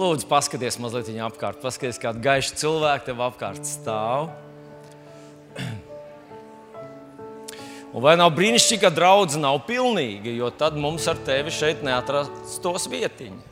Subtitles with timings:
[0.00, 1.60] lūdzu, paskaties mazliet viņa apkārt.
[1.62, 4.30] Paskaties, kāda gaiša cilvēka tev apkārt stāv.
[7.90, 12.86] Un vai nav brīnišķīgi, ka draudzene nav pilnīga, jo tad mums ar tevi šeit neatrastos
[12.90, 13.42] vietiņa.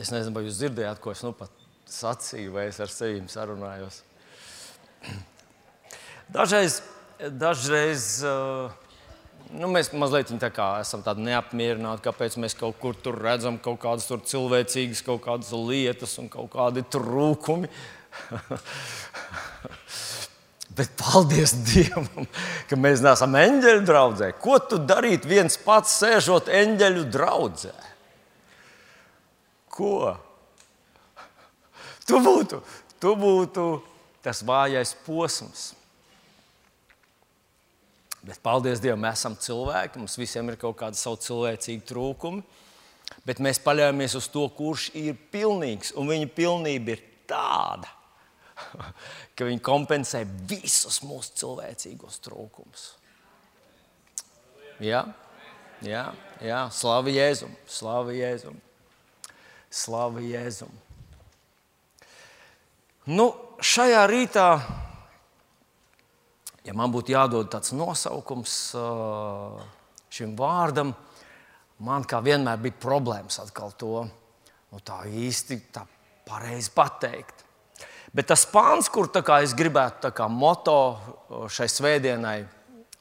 [0.00, 1.52] Es nezinu, vai jūs dzirdējāt, ko es nu pat
[1.92, 4.00] sacīju, vai es ar sevi sarunājos.
[6.32, 6.80] Dažreiz,
[7.20, 8.72] dažreiz uh,
[9.50, 15.02] nu, mēs mazliet tā esam neapmierināti, kāpēc mēs kaut kur tur redzam kaut kādas cilvēcīgas,
[15.06, 17.68] kaut kādas lietas un kaut kādi trūkumi.
[20.76, 22.26] Bet paldies Dievam,
[22.68, 24.30] ka mēs neesam eņģeļu draudzē.
[24.40, 27.74] Ko tu darītu viens pats, sēžot eņģeļu draudzē?
[29.72, 30.16] Ko?
[32.08, 32.62] Tu būtu,
[33.00, 33.66] tu būtu
[34.24, 35.72] tas vājais posms.
[38.22, 42.44] Bet paldies Dievam, mēs esam cilvēki, mums visiem ir kaut kādi savi cilvēcīgi trūkumi.
[43.26, 47.90] Bet mēs paļaujamies uz to, kurš ir pilnīgs, un viņa pilnība ir tāda
[49.36, 52.86] ka viņi kompensē visus mūsu cilvēcīgos trūkumus.
[54.82, 55.04] Jā,
[55.84, 56.06] jā,
[56.42, 56.62] jā.
[56.74, 58.56] slavu Jēzum, slavu Jēzum.
[59.72, 60.72] Slavu Jēzum.
[63.08, 63.30] Nu,
[63.62, 64.46] šajā rītā,
[66.66, 68.56] ja man būtu jādod tāds nosaukums
[70.12, 70.92] šim vārdam,
[71.82, 75.86] man kā vienmēr bija problēmas atkal to nu, tā īsti tā
[76.28, 77.42] pareizi pateikt.
[78.12, 79.08] Bet tas pāns, kur
[79.40, 80.76] es gribētu moto
[81.48, 82.42] šai svētdienai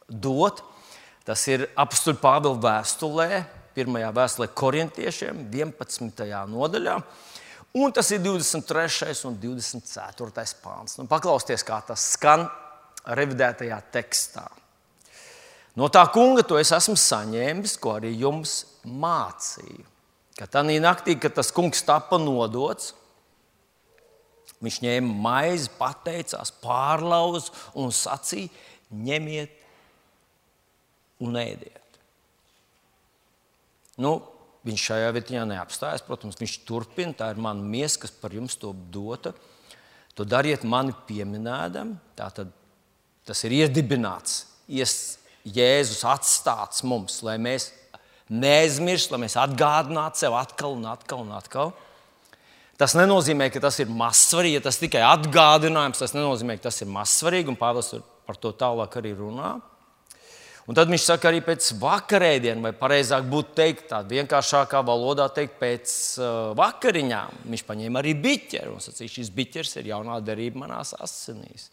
[0.08, 0.64] dot,
[1.28, 3.44] tas ir apstuļu Pāvila vēstulē,
[3.76, 6.24] pirmajā vēstulē korintiešiem, 11.
[6.48, 6.96] nodaļā.
[7.76, 9.14] Un tas ir 23.
[9.28, 10.48] un 24.
[10.64, 10.98] pāns.
[11.00, 12.50] Nu, paklausieties, kā tas skan
[13.06, 14.48] revidētajā tekstā.
[15.76, 19.88] No tā kunga to es esmu saņēmis, ko arī jums mācīju.
[20.38, 22.94] Ka tā naktī, kad tas kungs tika nodots,
[24.62, 28.52] Viņš ņēma maizi, pateicās, pārlauza un sacīja:
[28.94, 29.56] ņemiet
[31.26, 31.98] un ēdiet.
[34.02, 34.20] Nu,
[34.66, 36.06] viņš šajā vietā neapstājas.
[36.06, 37.18] Protams, viņš turpina.
[37.18, 39.34] Tā ir mana miesa, kas par jums to dota.
[40.18, 41.96] To dariet mani pieminēdam.
[42.18, 42.54] Tātad
[43.28, 47.72] tas ir iedibināts, ies, Jēzus atstāts mums, lai mēs
[48.30, 51.74] neaizmirstam, lai mēs atgādinātu sev atkal un atkal un atkal.
[52.78, 54.60] Tas nenozīmē, ka tas ir mazsvarīgi.
[54.60, 57.52] Ja tas tikai atgādinājums, tas nenozīmē, ka tas ir mazsvarīgi.
[57.54, 57.92] Un Pāvils
[58.26, 59.56] par to tālāk arī runā.
[60.70, 65.58] Un tad viņš saka, arī pēc vakarēdienas, vai pareizāk būtu teikt, tādā vienkāršākā valodā teikt,
[65.60, 67.42] pēc uh, vakariņām.
[67.50, 71.72] Viņš paņēma arī biķeri un sacīja, šis biķers ir jaunā derība manās asinīs.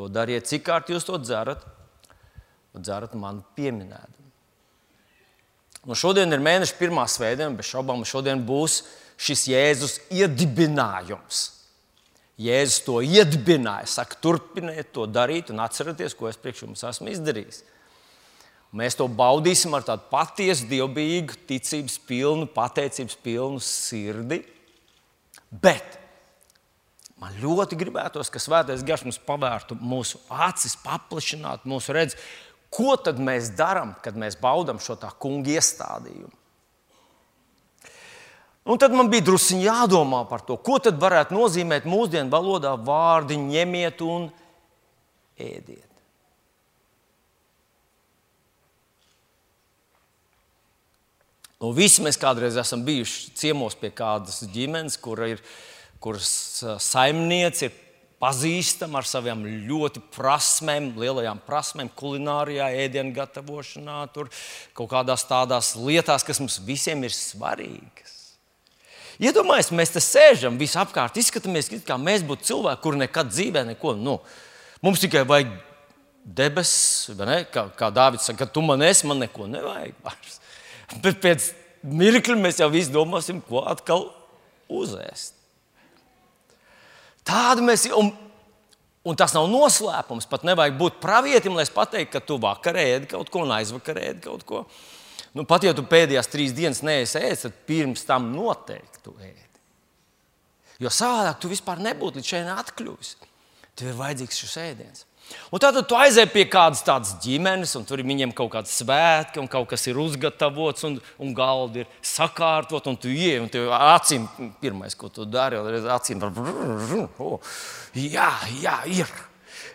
[0.00, 1.60] To dariet, cik kārt jūs to dzerat,
[2.72, 4.14] un dzerat man pieminēt.
[5.84, 8.78] Nu, šodien ir mēneša pirmā svētdiena, bez šaubām šodien būs
[9.20, 11.42] šis Jēzus iedibinājums.
[12.40, 17.60] Jēzus to iedibināja, saka, turpiniet to darīt un atcerieties, ko es priekš jums esmu izdarījis.
[18.72, 24.40] Mēs to baudīsim ar tādu patiesu, dievbijīgu, ticības pilnu, pateicības pilnu sirdi.
[25.50, 25.99] Bet
[27.20, 32.18] man ļoti gribētos, ka Svētais Gars mums pavērtu mūsu acis, paplašinātu mūsu redzes,
[32.72, 36.32] ko tad mēs darām, kad mēs baudām šo tā kunga iestādījumu.
[38.70, 43.38] Un tad man bija druskuļi jādomā par to, ko tad varētu nozīmēt mūsdienu valodā vārdi
[43.40, 44.28] ņemiet un
[45.40, 45.86] ēdiet.
[51.60, 55.42] Nu, visi mēs kādreiz esam bijuši ciemos pie kādas ģimenes, kur ir,
[56.00, 56.30] kuras
[56.82, 57.78] saimniece ir
[58.20, 64.28] pazīstama ar savām ļoti prasmēm, lielajām prasmēm, kulinārijā, ēdienu gatavošanā, tur
[64.76, 68.18] kaut kādās tādās lietās, kas mums visiem ir svarīgas.
[69.20, 73.92] Iedomājieties, mēs te sēžam, visi apkārt, izskatāmies, kā mēs būtu cilvēki, kuri nekad dzīvē neko.
[74.00, 74.16] Nu,
[74.84, 75.50] mums tikai vajag
[76.24, 77.10] debesis,
[77.52, 79.96] kā, kā Dārvids saka, ka tu man esi, man neko nevajag.
[80.04, 80.40] Vairs.
[81.04, 81.50] Bet pēc
[81.84, 84.08] mirkļa mēs jau visi domāsim, ko atkal
[84.72, 85.39] uzēst.
[87.26, 87.86] Tāda mēs.
[87.96, 88.12] Un,
[89.06, 90.28] un tas nav noslēpums.
[90.30, 94.10] Pat nevajag būt pravietim, lai es pateiktu, ka tu vakarā ēdi kaut ko un aizvakarā
[94.12, 94.64] ēdi kaut ko.
[95.36, 99.46] Nu, pat ja tu pēdējās trīs dienas neesi ēdis, tad pirms tam noteikti tu ēdi.
[100.80, 103.12] Jo savādāk tu vispār nebūtu līdz šeit atkļuvis.
[103.76, 105.04] Tev ir vajadzīgs šis ēdiens.
[105.50, 109.48] Un tad tu aizej pie kādas tādas ģimenes, un tur viņiem kaut kāda svētki, un
[109.50, 114.28] kaut kas ir uzgatavots, un, un galdi ir sakārtot, un tu ienāc, un tev acīm
[114.62, 116.22] pirmais, ko tu dari, ir acīm.
[117.22, 117.40] Oh,
[117.94, 118.30] jā,
[118.62, 119.18] jā, ir.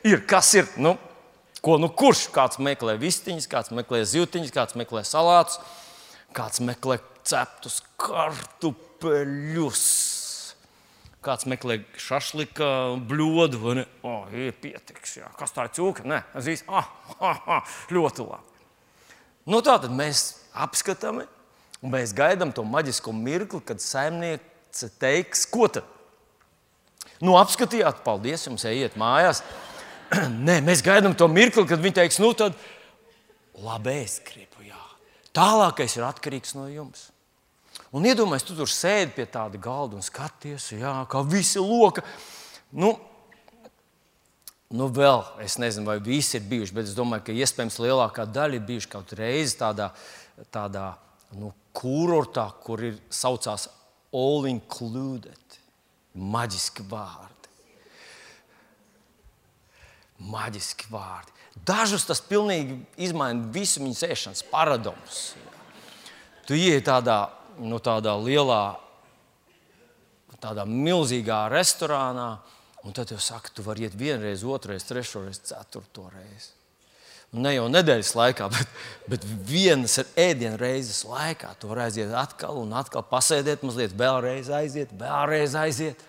[0.07, 0.23] ir.
[0.29, 0.71] Kas ir?
[0.79, 0.95] Nu,
[1.65, 2.27] Ko nu kurš?
[2.29, 5.57] Kāds meklē vistiņas, kāds meklē zīltiņas, kāds meklē salātus,
[6.37, 9.81] kāds meklē ceptus kartupeļus.
[11.25, 12.67] Kāds meklē šašlika
[13.09, 13.85] bļodu, vai ne?
[14.05, 15.29] O, oh, ir pietiks, jā.
[15.39, 16.05] Kas tā ir cūka?
[16.05, 16.85] Nē, zīs, ah,
[17.17, 18.67] ah, ah, ļoti labi.
[19.49, 21.23] Nu, tā tad mēs apskatām,
[21.81, 25.89] un mēs gaidām to maģisko mirkli, kad saimniece teiks, ko tad?
[27.23, 29.41] Nu, apskatījāt, paldies, jums ejiet mājās.
[30.47, 32.57] Nē, mēs gaidām to mirkli, kad viņi teiks, nu, tad
[33.65, 34.65] labi, es gribu.
[34.67, 34.81] Jā.
[35.35, 37.09] Tālākais ir atkarīgs no jums.
[37.93, 42.01] Un iedomājieties, tu tur sēdi pie tāda galda un skaties, jā, kā visi loka.
[42.75, 42.95] Nu,
[44.73, 48.59] nu, vēl es nezinu, vai visi ir bijuši, bet es domāju, ka iespējams lielākā daļa
[48.59, 49.91] ir bijuši kaut reizi tādā,
[50.53, 50.89] tādā
[51.37, 53.69] nu, kurortā, kur ir saucās
[54.15, 55.59] all included.
[56.15, 57.49] Maģiski vārdi.
[60.31, 61.33] Maģiski vārdi.
[61.67, 65.19] Dažus tas pilnīgi izmaina visu viņas ēšanas paradumus.
[66.47, 67.17] Tu ienāc tādā,
[67.61, 68.75] nu, tādā lielā,
[70.41, 72.35] tādā milzīgā restorānā,
[72.85, 76.53] un tad jau saka, tu vari iet vienreiz, otrreiz, trešreiz, ceturto reizi.
[77.35, 78.75] Ne jau nedēļas laikā, bet,
[79.11, 81.55] bet vienas ēdienas reizes laikā.
[81.59, 86.05] Tu vari aiziet atkal un atkal pasēdēt, mazliet vēlreiz aiziet, vēlreiz aiziet.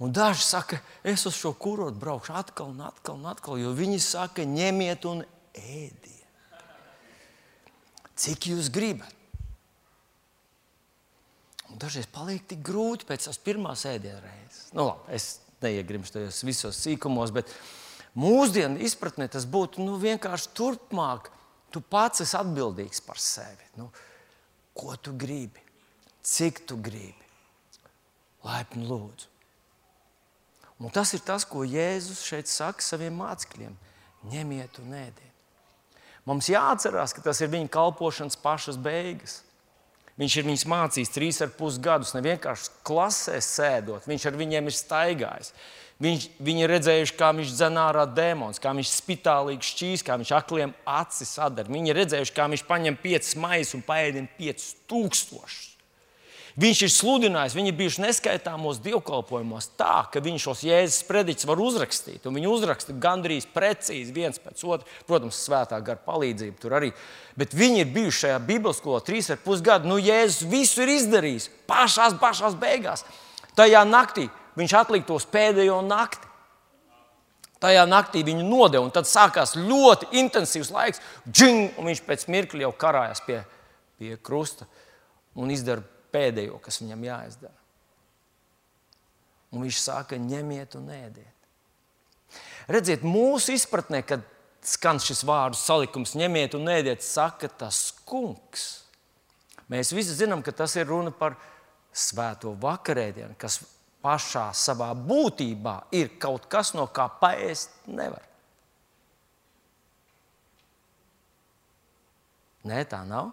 [0.00, 3.98] Un daži saka, es uz šo kurotu braukšu atkal un atkal, un atkal, jo viņi
[4.00, 6.06] saka, ņemiet un ēdiet.
[8.20, 9.19] Cik jūs gribat?
[11.78, 14.62] Dažreiz paliek tik grūti pēc tās pirmās ēdienas reizes.
[14.74, 15.28] Nu, labi, es
[15.62, 17.52] neiegrimstu tajos visos sīkumos, bet
[18.18, 21.30] mūsdienu izpratnē tas būtu nu, vienkārši turpmāk.
[21.70, 23.68] Tu pats esi atbildīgs par sevi.
[23.78, 23.86] Nu,
[24.74, 25.62] ko tu gribi?
[26.26, 27.28] Cik tu gribi?
[28.42, 29.28] Laipni lūdzu.
[30.80, 33.76] Un tas ir tas, ko Jēzus šeit saka saviem mācekļiem.
[34.32, 35.30] Ņemiet un ēdiet.
[36.28, 39.40] Mums jāatcerās, ka tas ir viņa kalpošanas pašas beigas.
[40.20, 44.68] Viņš ir viņus mācījis trīs ar pus gadus, ne vienkārši klasē sēdot, viņš ar viņiem
[44.68, 45.54] ir staigājis.
[46.00, 50.30] Viņš, viņi ir redzējuši, kā viņš dzen ārā dēmons, kā viņš spitālīgi šķīs, kā viņš
[50.36, 51.68] akliem acis sadara.
[51.72, 55.69] Viņi ir redzējuši, kā viņš paņem piecas maizes un paēdina piecus tūkstošus.
[56.58, 61.60] Viņš ir sludinājis, viņi ir bijuši neskaitāmos dievkalpojumos tā, ka viņš šos jēzus prediķus var
[61.62, 62.26] uzrakstīt.
[62.26, 64.88] Viņi uzraksta gandrīz precīzi viens pēc otra.
[65.06, 66.90] Protams, svētā gara palīdzība tur arī.
[67.38, 69.90] Bet viņi ir bijuši šajā Bībeles skolā trīs ar pus gadu.
[69.92, 73.06] Nu, Jēzus visu ir izdarījis pašās, pašās beigās.
[73.54, 74.26] Tajā naktī
[74.58, 76.26] viņš atlika tos pēdējo nakti.
[77.60, 81.02] Tajā naktī viņu nodeva, un tad sākās ļoti intensīvs laiks.
[81.28, 83.42] Džing, un viņš pēc mirkļa jau karājās pie,
[84.00, 84.64] pie krusta
[85.36, 87.56] un izdara pēdējo, kas viņam jāizdara.
[89.50, 91.36] Un viņš saka, ņemiet un ēdiet.
[92.70, 94.22] Redziet, mūsu izpratnē, kad
[94.62, 98.68] skan šis vārdu salikums, ņemiet un ēdiet, saka tas kungs.
[99.70, 101.36] Mēs visi zinām, ka tas ir runa par
[101.90, 103.60] svēto vakarēdienu, kas
[104.04, 108.24] pašā savā būtībā ir kaut kas, no kā paēst nevar.
[112.66, 113.32] Nē, tā nav.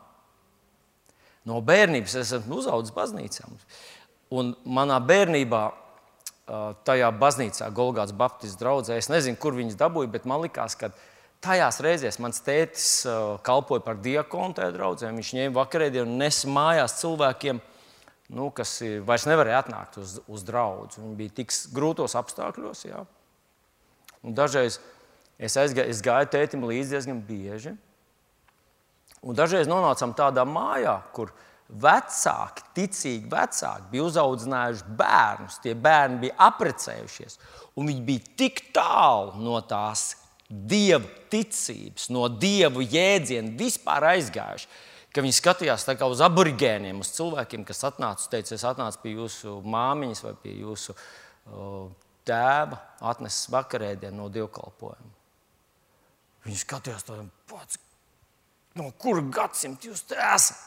[1.48, 3.48] No bērnības es esmu uzaugusi baznīcā.
[4.36, 5.62] Un manā bērnībā
[6.88, 10.92] tajā baznīcā, Golgāts Baptistu draugā, es nezinu, kur viņas dabūja, bet man likās, ka
[11.44, 12.90] tajās reizēs mans tētis
[13.48, 15.12] kalpoja par diakonu tajā draudzē.
[15.16, 17.64] Viņš ņēma vakarēdienu un nesa mājās cilvēkiem,
[18.36, 18.78] nu, kas
[19.08, 20.90] vairs nevarēja atnākt uz, uz draugu.
[21.00, 22.86] Viņi bija tik grūtos apstākļos.
[24.36, 24.82] Dažreiz
[25.40, 27.78] es, aizgāju, es gāju tētim līdzi diezgan bieži.
[29.28, 31.34] Un dažreiz nonācām tādā mājā, kur
[31.68, 35.60] vecāki, ticīgi vecāki, bija uzauguši bērnus.
[35.64, 37.40] Tie bērni bija apprecējušies,
[37.76, 40.14] un viņi bija tik tālu no tās
[40.48, 44.70] dieva ticības, no dievu jēdziena vispār aizgājuši.
[45.18, 50.34] Viņi skatījās uz aborigēniem, uz cilvēkiem, kas atnāca, teica, es atnācu pie jūsu māmiņas vai
[50.44, 51.88] pie jūsu uh,
[52.28, 55.16] tēva, atnesis vakarēdienu no dievkalpojuma.
[56.46, 57.80] Viņi skatījās, tāds,
[58.78, 60.64] no kura gadsimta jūs esat.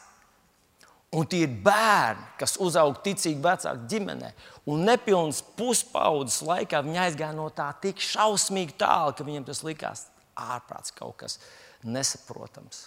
[1.11, 4.29] Un tie ir bērni, kas uzaug ticīgi vecāku ģimenē.
[4.71, 10.05] Un nepilnas puspaudzes laikā viņi aizgāja no tā tik šausmīgi tālu, ka viņiem tas likās
[10.39, 11.41] ārprāts kaut kas
[11.83, 12.87] nesaprotams.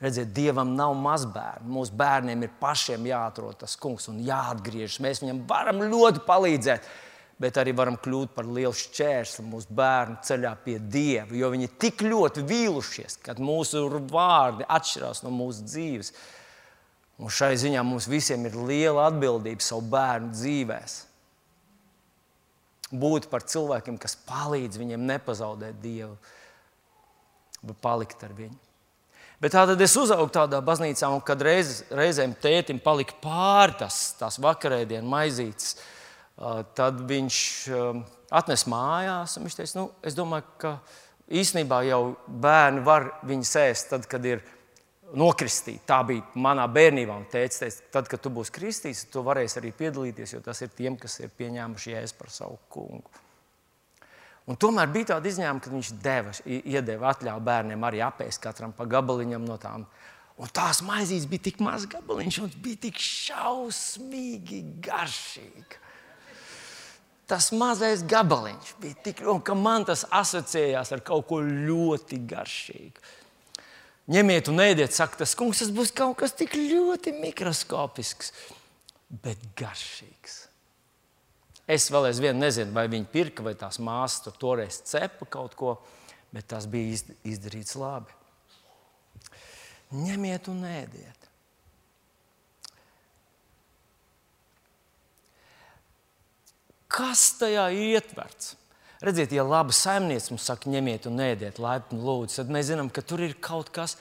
[0.00, 1.70] Redziet, Dievam nav mazbērnu.
[1.76, 5.00] Mūsu bērniem ir pašiem jāatrod tas kungs un jāatgriežas.
[5.04, 6.88] Mēs viņam varam ļoti palīdzēt
[7.40, 11.34] bet arī varam kļūt par lielu šķērsli mūsu bērnu ceļā pie Dieva.
[11.34, 16.12] Jo viņi tik ļoti vīlušies, ka mūsu vārdi atšķirās no mūsu dzīves.
[17.22, 20.94] Un šai ziņā mums visiem ir liela atbildība savu bērnu dzīvēm.
[22.94, 26.16] Būt par cilvēkiem, kas palīdz viņiem nepazaudēt Dievu.
[27.80, 28.58] palikt ar viņu.
[29.40, 34.14] Bet tā tad es uzaugu tādā baznīcā, un kad reiz, reizēm tētim palika pāri tas,
[34.18, 35.74] tās vakarēdienas maizītes,
[36.74, 37.38] tad viņš
[38.34, 39.38] atnesa mājās.
[39.40, 40.74] Viņš teica, nu, es domāju, ka
[41.30, 44.42] īsnībā jau bērni var viņu ēst tad, kad ir
[45.14, 45.84] nokristīti.
[45.86, 47.18] Tā bija manā bērnībā.
[47.32, 50.98] Teica, teica, tad, kad tu būsi kristīts, tu varēsi arī piedalīties, jo tas ir tiem,
[51.00, 53.22] kas ir pieņēmuši jēzu par savu kungu.
[54.44, 58.84] Un tomēr bija tāda izņēmuma, kad viņš deva, iedeva atļauju bērniem arī apēst katram pa
[58.84, 59.86] gabaliņam no tām.
[60.34, 65.80] Un tās maizītes bija tik maz gabaliņš, un bija tik šausmīgi garšīgi.
[67.30, 73.04] Tas mazais gabaliņš bija tik, un ka man tas asociējās ar kaut ko ļoti garšīgu.
[74.12, 78.34] Ņemiet un ēdiet, saka, tas kungs, tas būs kaut kas tik ļoti mikroskopisks,
[79.24, 80.42] bet garšīgs.
[81.64, 85.78] Es vēl aizvien nezinu, vai viņi pirka, vai tās māsas tur toreiz cepa kaut ko,
[86.34, 88.12] bet tas bija izdarīts labi.
[89.94, 91.23] Ņemiet un ēdiet.
[96.94, 98.54] Kas tajā ietverts?
[99.04, 103.02] Redziet, ja laba saimniece mums saka, ņemiet un ēdiet, laipni lūdzu, tad mēs zinām, ka
[103.04, 103.98] tur ir kaut kas.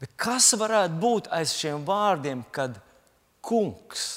[0.00, 2.80] Bet kas varētu būt aiz šiem vārdiem, kad
[3.44, 4.08] kungs,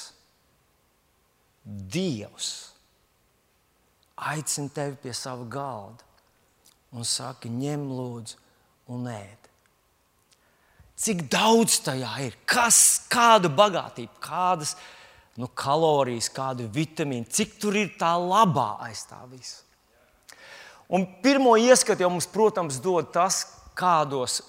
[1.64, 2.48] Dievs,
[4.20, 6.04] aicina tevi pie sava galda
[6.92, 8.36] un saka, ņem lūdzu
[8.92, 9.48] un ēd.
[11.04, 12.36] Cik daudz tajā ir?
[12.46, 14.74] Kas, kāda bagātība, kādas
[15.40, 19.62] nu, kalorijas, kādu vitamīnu, cik tur ir tā labā aiz tā visa.
[20.94, 23.42] Un pirmo ieskatu jau mums, protams, dod tas,
[23.74, 24.42] kādos,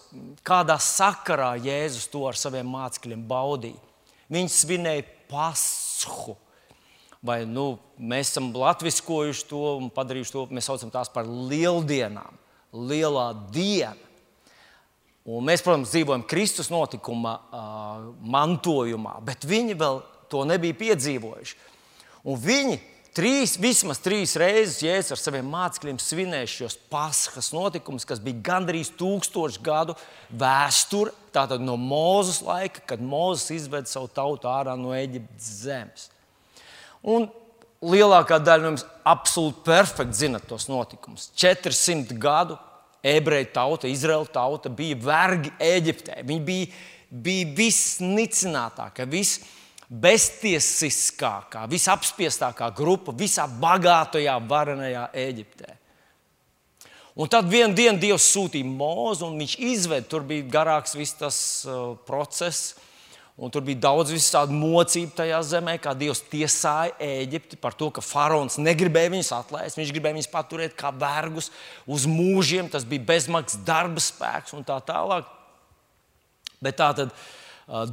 [0.46, 3.82] kādā sakarā Jēzus to ar saviem mācekļiem baudīja.
[4.30, 6.36] Viņi svinēja pasku
[7.25, 12.38] vai nu, mēs esam latviskojuši to un padarījuši to, mēs saucam tās par lieldienām,
[12.75, 13.98] lielā diena.
[15.25, 21.58] Un mēs, protams, dzīvojam Kristus notikuma uh, mantojumā, bet viņi vēl to nebija piedzīvojuši.
[22.25, 22.79] Un viņi
[23.15, 28.91] trīs, vismaz trīs reizes Jēzus ar saviem mācekļiem svinēja šos paskas notikumus, kas bija gandrīz
[29.00, 29.96] tūkstošu gadu
[30.34, 36.10] vēsture, tātad no Mūzes laika, kad Mūzes izveda savu tautu ārā no Eģiptes zemes.
[37.05, 37.29] Un
[37.86, 41.29] lielākā daļa no jums absolūti perfekti zinat tos notikumus.
[41.38, 42.58] 400 gadu
[43.05, 46.22] ebreju tauta, Izraēla tauta bija vergi Eģiptē.
[46.25, 46.70] Viņi bija,
[47.10, 49.05] bija visnicinātākā,
[49.89, 55.75] visbeztiesiskākā, visapspiestākā grupa visā bagātajā, varenajā Eģiptē.
[57.15, 61.38] Un tad vienā dienā Dievs sūtīja mūzu, un viņš izveda, tur bija garāks viss tas
[61.70, 62.74] uh, process.
[63.36, 68.04] Un tur bija daudz visādi mocību tajā zemē, kā Dievs tiesāja Eģipti par to, ka
[68.04, 69.80] faraons negribēja viņus atlaist.
[69.80, 71.51] Viņš gribēja viņus paturēt kā vergus
[71.84, 72.72] uz mūžiem.
[72.72, 75.27] Tas bija bezmaksas darba spēks un tā tālāk.
[76.63, 77.25] Bet tā tad uh,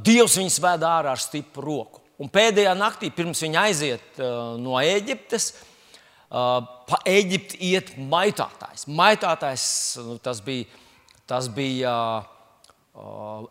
[0.05, 2.03] Dievs viņus ved ārā ar stipru roku.
[2.21, 5.49] Un pēdējā naktī, pirms viņi aiziet uh, no Eģiptes,
[6.29, 8.85] uh, pa Eģipti iet maitātājs.
[8.87, 9.65] Maitātājs
[10.23, 10.69] tas bija,
[11.27, 11.95] tas bija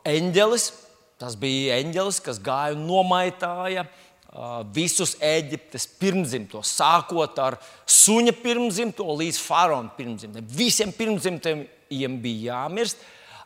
[0.06, 0.70] eņģelis
[1.22, 3.84] Tas bija eņģelis, kas gāja un nomaitāja
[4.74, 10.48] visus Eģiptes pirmzimtos, sākot ar suņa pirmzimto līdz faraona pirmzimtam.
[10.50, 13.04] Visiem pirmzimtajiem bija jāmirst.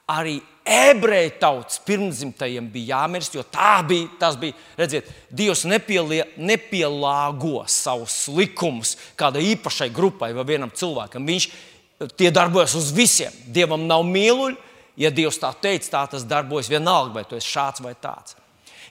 [0.09, 3.44] Arī ebreju tautas pirmzimtajiem bija jāmirst, jo
[3.88, 11.26] bija, tas bija, redziet, Dievs nepielie, nepielāgo savus likumus kādai īpašai grupai vai vienam cilvēkam.
[11.26, 11.49] Viņš
[12.16, 13.32] tie darbojas uz visiem.
[13.46, 14.58] Dievam nav mīluļi,
[14.96, 18.37] ja Dievs tā teica, tā tas darbojas vienalga, vai tu esi šāds vai tāds.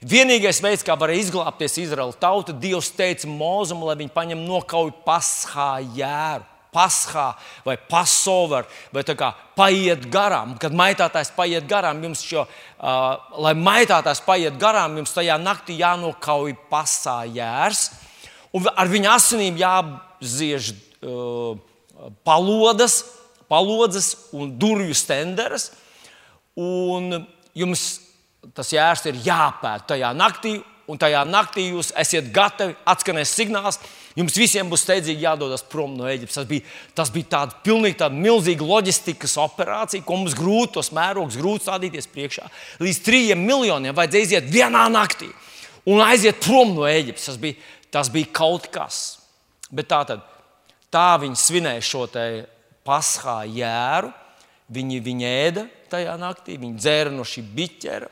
[0.05, 5.79] Vienīgais veids, kā varēja izglābties Izraēla tauta, Dievs teica Mozum, lai viņi paņem nokauj paskā
[5.96, 6.55] jēru.
[6.75, 7.29] Paskā
[7.63, 10.58] vai pasover, vai kā paiet garām.
[10.60, 13.05] Kad maitātājs paiet garām, jums šo, uh,
[13.39, 17.88] lai maitātājs paiet garām, jums tajā naktī jānokauj pasā jērs.
[18.55, 21.55] Un ar viņa asinīm jāapziež uh,
[22.27, 23.03] palodas,
[23.48, 25.72] palodzes un durvju stenderes.
[26.55, 27.88] Un jums
[28.55, 30.58] tas jērs ir jāpēta tajā naktī,
[30.91, 33.79] un tajā naktī jūs esat gatavi, atskanēs signāls.
[34.16, 36.38] Jums visiem būs steidzīgi jādodas prom no Eģiptes.
[36.38, 36.64] Tas bija,
[36.96, 42.08] tas bija tāda pilnīgi tāda milzīga loģistikas operācija, ko mums grūti tos mērogus, grūti stādīties
[42.14, 42.48] priekšā.
[42.80, 45.28] Līdz trījiem miljoniem vajadzēja iziet vienā naktī
[45.92, 47.28] un aiziet prom no Eģiptes.
[47.28, 47.60] Tas bija,
[47.92, 49.02] tas bija kaut kas.
[49.68, 50.24] Bet tā tad
[50.94, 52.08] tā viņi svinēja šo
[52.88, 54.14] paskā jēru.
[54.76, 58.08] Viņi, viņi ēda tajā naktī, viņi dzēra no šī biķera.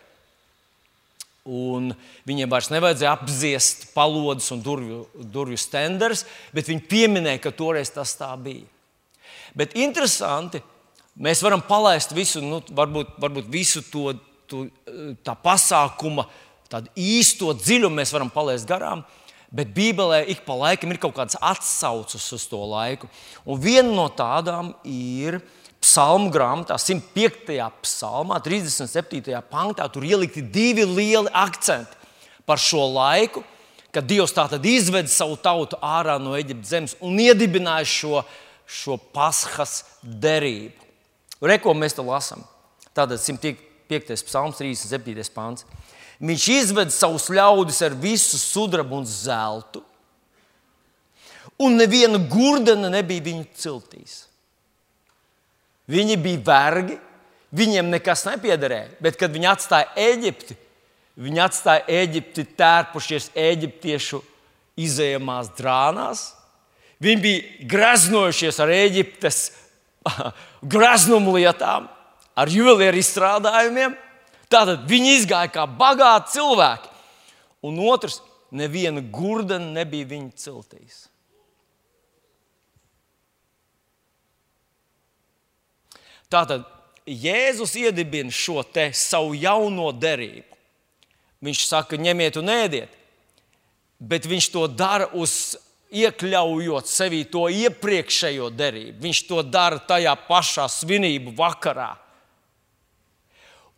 [1.44, 1.90] Un
[2.28, 5.02] viņiem vairs nevajadzēja apziest palodas un durvju,
[5.34, 6.24] durvju stenders,
[6.56, 8.64] bet viņi pieminēja, ka toreiz tas tā bija.
[9.54, 10.62] Bet interesanti,
[11.14, 14.16] Mēs varam palaist visu, nu, varbūt, varbūt visu to,
[14.50, 14.64] to
[15.22, 16.26] tā pasākuma,
[16.72, 19.04] tādu īsto dziļumu mēs varam palaist garām.
[19.54, 23.06] Bet Bībelē ik pa laikam ir kaut kādas atsauces uz to laiku.
[23.46, 25.38] Un viena no tādām ir
[25.94, 27.54] Psalmu grāmatā, 105.
[27.84, 29.30] psalmā, 37.
[29.46, 29.86] pantā.
[29.94, 31.94] Tur ielikti divi lieli akcenti
[32.50, 33.44] par šo laiku,
[33.94, 38.24] kad Dievs tātad izved savu tautu ārā no Eģiptes zemes un iedibināja šo,
[38.66, 40.90] šo paskas derību.
[41.46, 42.42] Reko mēs to lasām.
[42.98, 44.18] Tātad 105.
[44.26, 45.30] psalms, 37.
[45.38, 45.70] pāns.
[46.18, 49.86] Viņš izved savus ļaudis ar visu sudrabu un zeltu,
[51.62, 54.24] un neviena gurdena nebija viņu ciltīs.
[55.92, 56.98] Viņi bija vergi,
[57.56, 60.56] viņiem nekas nepiederēja, bet kad viņi atstāja Eģipti,
[61.20, 64.22] viņi atstāja Eģipti tērpušies eģiptiešu
[64.80, 66.24] izējamās drānās.
[67.04, 69.42] Viņi bija greznojušies ar Eģiptes
[70.74, 71.90] graznumu lietām,
[72.34, 73.98] ar juvelieru izstrādājumiem.
[74.52, 76.92] Tātad viņi izgāja kā bagāti cilvēki.
[77.68, 78.20] Un otrs,
[78.54, 81.08] neviena gurdena nebija viņa ciltīs.
[86.34, 86.66] Tātad
[87.06, 88.64] Jēzus iedibina šo
[88.96, 90.48] savu jauno derību.
[91.44, 92.92] Viņš saka, ņemiet un ēdiet,
[94.00, 95.58] bet viņš to dara uz
[95.94, 99.02] iekļaujot sevī to iepriekšējo derību.
[99.04, 101.92] Viņš to dara tajā pašā svinību vakarā.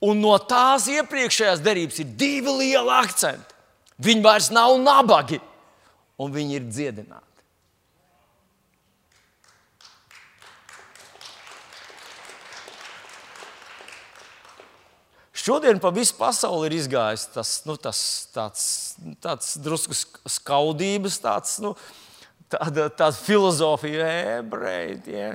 [0.05, 3.55] Un no tās iepriekšējās derības ir divi lieli akcenti.
[4.05, 5.39] Viņi vairs nav nabagi,
[6.21, 7.34] un viņi ir dziedināti.
[15.45, 17.99] Šodien pa visu pasauli ir izgājis tas, nu, tas
[18.33, 18.63] tāds,
[19.21, 21.75] tāds drusku skaudības, tāds, nu,
[22.49, 24.07] tāda, tāda filozofija,
[24.39, 24.95] ebreji.
[25.05, 25.27] Tie,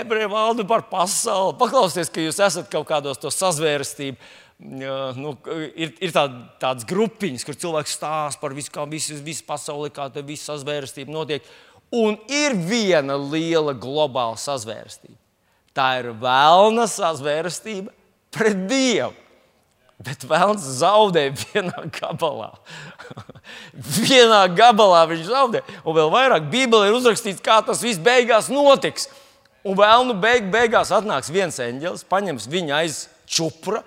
[0.00, 1.54] ebreji valda par pasauli.
[1.60, 4.18] Paklausieties, ka jūs esat kaut kādos to sazvērstību.
[4.58, 5.34] Nu,
[5.76, 6.24] ir ir tā,
[6.58, 11.14] tādas grupiņas, kur cilvēks stāsta par visu, kā visu, visu pasauli, kā tā visa sazvērstība
[11.14, 11.46] notiek.
[11.94, 15.20] Un ir viena liela globāla sazvērstība.
[15.76, 17.94] Tā ir vēlna sazvērstība
[18.36, 19.14] pret Dievu.
[19.96, 22.50] Bet vēlams zaudē vienā gabalā.
[24.02, 25.62] vienā gabalā viņš zaudē.
[25.88, 29.08] Un vēl vairāk Bībelē ir uzrakstīts, kā tas viss beigās notiks.
[29.66, 33.80] Un vēlnu beig, beigās atnāks viens eņģelis, paņems viņu aiz čupra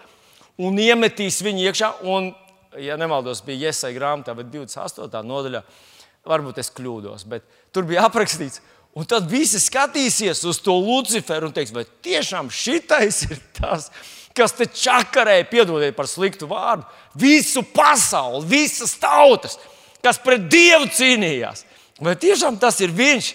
[0.60, 1.92] un iemetīs viņu iekšā.
[2.10, 2.34] Un,
[2.82, 5.22] ja nemaldos, bija iesai grāmatā, bet 28.
[5.30, 5.62] nodaļā,
[6.28, 8.64] varbūt es kļūdos, bet tur bija aprakstīts.
[8.98, 14.19] Un tad visi skatīsies uz to Luciferu un teiks, vai tiešām šitais ir tas, kas
[14.38, 16.86] kas te čakarēja, piedodiet par sliktu vārdu,
[17.20, 19.58] visu pasauli, visas tautas,
[20.04, 21.66] kas pret Dievu cīnījās.
[22.00, 23.34] Vai tiešām tas ir viņš?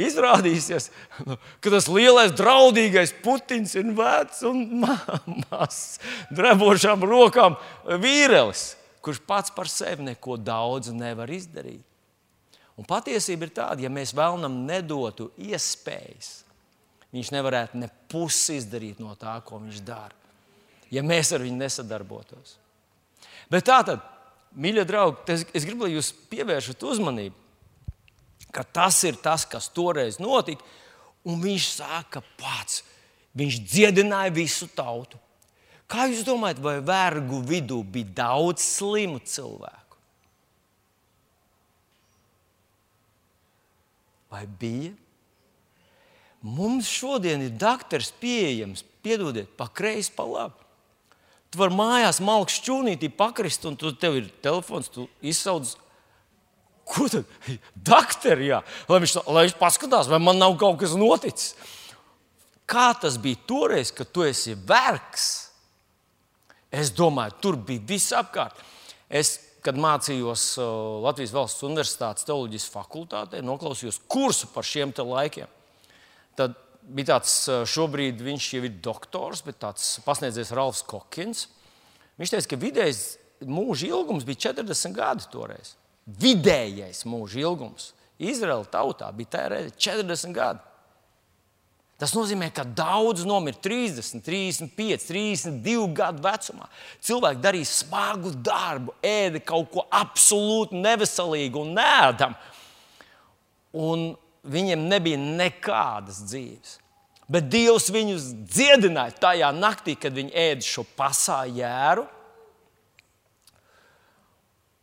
[0.00, 0.88] Izrādīsies,
[1.26, 4.62] nu, ka tas lielais draudīgais Putins ir vecs un
[5.50, 5.98] mazs,
[6.30, 7.58] drebošām rokām
[8.00, 11.82] vīrelis, kurš pats par sevi neko daudz nevar izdarīt.
[12.78, 16.46] Un patiesība ir tāda, ja mēs vēlamies nedotu iespējas,
[17.14, 20.14] viņš nevarētu ne pusi izdarīt no tā, ko viņš dara,
[20.90, 22.56] ja mēs ar viņu nesadarbotos.
[23.50, 24.04] Bet tā tad,
[24.54, 27.36] mīļie draugi, es gribu, lai jūs pievēršat uzmanību,
[28.54, 30.64] ka tas ir tas, kas toreiz notika,
[31.26, 32.82] un viņš sāka pats.
[33.38, 35.18] Viņš dziedināja visu tautu.
[35.90, 39.98] Kā jūs domājat, vai vergu vidū bija daudz slimu cilvēku?
[44.30, 44.92] Vai bija?
[46.40, 50.56] Mums šodien ir doktors pieejams, piedodiet, pa kreisi, pa labi.
[51.50, 55.74] Tu vari mājās malku šķūnītī pakrist, un tu, tev ir telefons, tu izsauc.
[56.90, 57.28] Ko tad?
[57.90, 61.52] Doktori, jā, lai viņš, lai viņš paskatās, vai man nav kaut kas noticis.
[62.70, 65.28] Kā tas bija toreiz, kad tu esi vergs?
[66.70, 68.54] Es domāju, tur bija viss apkārt.
[69.10, 70.66] Es, kad mācījos uh,
[71.02, 75.50] Latvijas Valsts Universitātes teoloģijas fakultātē, noklausījos kursu par šiem laikiem.
[76.38, 77.34] Tad bija tāds,
[77.70, 81.46] šobrīd viņš jau ir doktors, bet tāds pasniedzējs Ralfs Kokins.
[82.20, 83.04] Viņš teica, ka vidējais
[83.48, 85.74] mūža ilgums bija 40 gadi toreiz.
[86.20, 90.66] Vidējais mūža ilgums Izraēla tautā bija tērēta 40 gadi.
[92.00, 96.68] Tas nozīmē, ka daudz nomira 30, 35, 32 gadu vecumā.
[97.04, 102.38] Cilvēki darīja smagu darbu, ēda kaut ko absolūti neveselīgu un nēdamu.
[103.84, 104.06] Un
[104.42, 106.78] viņiem nebija nekādas dzīves.
[107.30, 112.06] Bet Dievs viņus dziedināja tajā naktī, kad viņi ēda šo pasāļu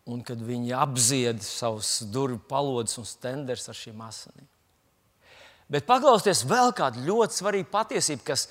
[0.07, 4.47] un kad viņi apzied savus durvju palodus un stenders ar šīm asinīm.
[5.67, 8.45] Bet paklausieties vēl kādu ļoti svarīgu patiesību, kas,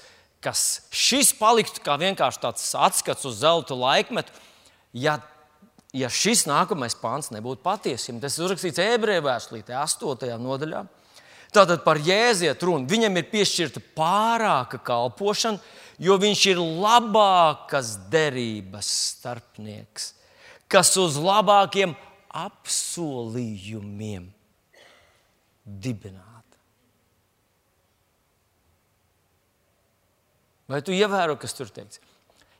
[0.45, 4.35] kas šis paliktu kā vienkārši tāds atskats uz zelta laikmetu.
[4.93, 5.17] Ja,
[5.97, 10.37] ja šis nākamais pāns nebūtu patiesība, tas ir uzrakstīts ebreju vēstulītē, 8.
[10.43, 10.85] nodaļā.
[11.57, 12.89] Tātad par jēziet runu.
[12.91, 15.63] Viņam ir piešķirta pārāka kalpošana,
[16.03, 20.11] jo viņš ir labākas derības starpnieks,
[20.69, 21.95] kas uz labākiem
[22.37, 24.27] apsolījumiem
[25.65, 26.61] dibināta.
[30.67, 32.03] Vai tu ievēro, kas tur teikts?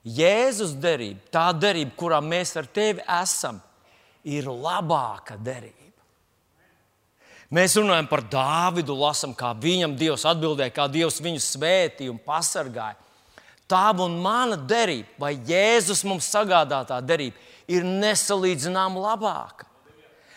[0.07, 3.59] Jēzus derība, tā derība, kurā mēs ar tevi esam,
[4.23, 5.75] ir labāka derība.
[7.51, 12.99] Mēs runājam par Dāvidu, lasām, kā viņam Dievs atbildēja, kā Dievs viņu svētīja un pasargāja.
[13.67, 19.67] Tā un mana derība, vai Jēzus mums sagādātā derība, ir nesalīdzināma labāka.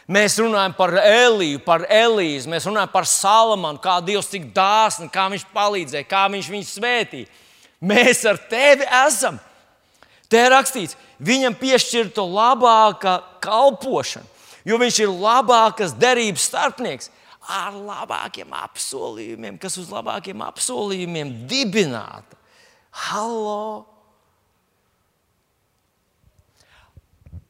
[0.09, 5.27] Mēs runājam par Eliju, par Elīzu, mēs runājam par Salamanu, kā Dievs tik dāsni, kā
[5.29, 7.29] viņš palīdzēja, kā viņš viņu svētīja.
[7.85, 9.37] Mēs ar tevi esam.
[10.29, 10.93] Te ir rakstīts,
[11.25, 14.37] viņam piešķirta labāka kalpošana
[14.69, 17.09] jo viņš ir labākas derības starpnieks
[17.49, 22.37] ar labākiem apsolījumiem, kas uz labākiem apsolījumiem dibināta.
[23.09, 23.87] Hallo!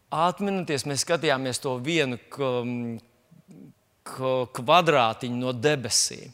[0.10, 2.18] Atminaties, mēs skatījāmies to vienu
[4.58, 6.32] kvadrātiņu no debesīm.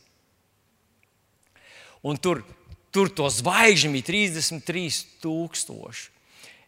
[2.05, 2.45] Un tur,
[2.93, 6.14] tur to zvaigžņu bija 33,000.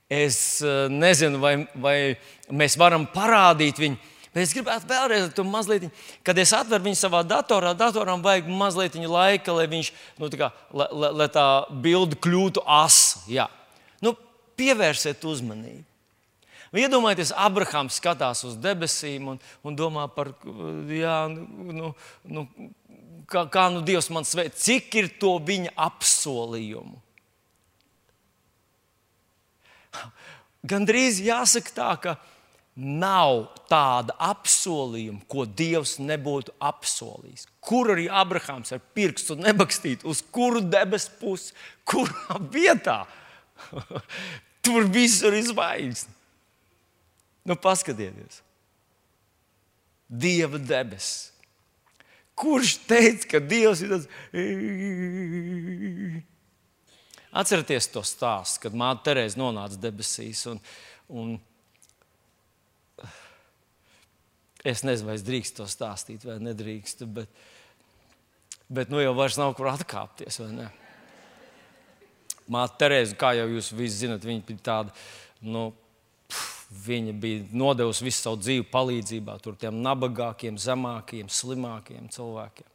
[0.07, 1.97] Es eh, nezinu, vai, vai
[2.47, 3.99] mēs varam parādīt viņu.
[4.31, 5.87] Bet es gribētu vēlreiz mazliet,
[6.23, 9.91] kad es atveru viņu savā datorā, datoram vajag mazliet laika, lai, viņš,
[10.21, 11.47] nu, tā, kā, lai, lai tā
[11.83, 13.23] bilde kļūtu asa.
[13.31, 13.47] Jā.
[14.03, 14.13] Nu,
[14.59, 15.83] pievērsiet uzmanību.
[16.77, 20.33] Iedomājieties, Abrahams skatās uz debesīm un, un domā par,
[20.91, 21.93] jā, nu,
[22.27, 22.43] nu,
[23.31, 26.99] kā, kā nu Dievs man sveic, cik ir to viņa apsolījumu.
[30.65, 32.15] Gandrīz jāsaka tā, ka
[32.77, 37.47] nav tāda apsolījuma, ko Dievs nebūtu apsolījis.
[37.63, 41.55] Kur arī Abrahāms ar pirkstu nebakstītu, uz kuru debesu pusi,
[41.87, 43.03] kurā vietā.
[44.65, 46.07] Tur visur ir zvaigznes.
[47.47, 48.41] Nu, paskatieties,
[50.07, 51.31] Dieva debesis.
[52.37, 54.07] Kurš teica, ka Dievs ir tāds?
[57.37, 60.41] Atcerieties to stāstu, kad māte Terēza nonāca debesīs.
[60.49, 60.61] Un,
[61.07, 61.35] un
[64.65, 67.29] es nezinu, vai es drīkstu to stāstīt vai nedrīkstu, bet,
[68.73, 70.41] bet nu jau vairs nav kur atkāpties.
[72.47, 74.95] Māte Terēza, kā jau jūs visi zinat, viņa bija tāda.
[75.45, 75.69] Nu,
[76.67, 82.67] Viņa bija nodevusi visu savu dzīvi palīdzībā tiem nabagākiem, zemākiem, slimākiem cilvēkiem.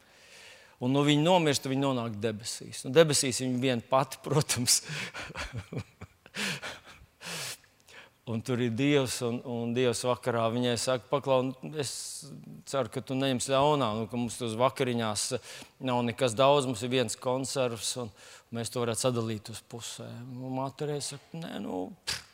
[0.83, 2.83] Un no viņa nomirst, viņa nonāk debesīs.
[2.89, 4.81] Un debesīs viņa viena pati, protams.
[8.33, 11.93] un tur ir Dievs, un, un Dievs vakarā viņai saka, paklau, es
[12.71, 15.27] ceru, ka tu neņemsi ļaunā, nu, ka mums tur vakariņās
[15.87, 18.11] nav nekas daudz, mums ir viens konservs, un
[18.57, 20.35] mēs to varētu sadalīt uz pusēm.
[20.57, 21.85] Māte saka, nē, nu,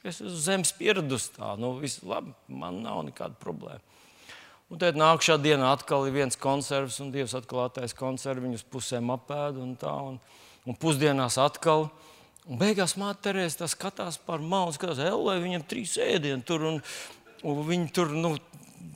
[0.05, 3.88] es esmu zemes pieradusi tā, nu, viss labi, man nav nekāda problēma.
[4.69, 9.63] Un tad nākamā dienā atkal viens konservs, un Dievs atkal attaisa konservu, viņus pusēm apēda
[9.65, 9.95] un tā.
[10.11, 10.19] Un,
[10.69, 11.89] un pusdienās atkal.
[12.49, 16.65] Un beigās māte Terēza skatās par malu, skatās, ellē, viņam trīs ēdienu tur.
[16.69, 16.79] Un,
[17.49, 18.35] un viņi tur, nu,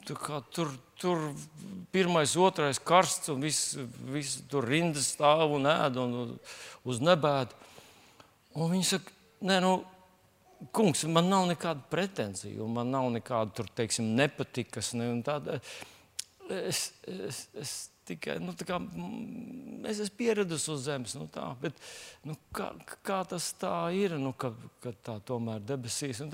[0.08, 1.26] tur, tur
[1.92, 3.76] pirmais, otrais karsts, un viss
[4.12, 6.16] vis, tur rindas stāv un ēd un
[6.88, 7.56] uz nebēdu.
[8.56, 9.12] Un viņi saka,
[9.48, 9.74] nē, nu,
[10.74, 14.92] kungs, man nav nekāda pretenzija, man nav nekāda tur, teiksim, nepatikas.
[14.98, 15.58] Ne, tāda,
[16.50, 17.74] es, es, es
[18.08, 18.78] tikai nu, kā,
[19.90, 21.14] es esmu pieradis uz zemes.
[21.18, 21.78] Nu, tā, bet,
[22.26, 22.72] nu, kā,
[23.06, 24.52] kā tas tā ir, nu, ka,
[24.84, 26.32] ka tā tomēr debesīs un.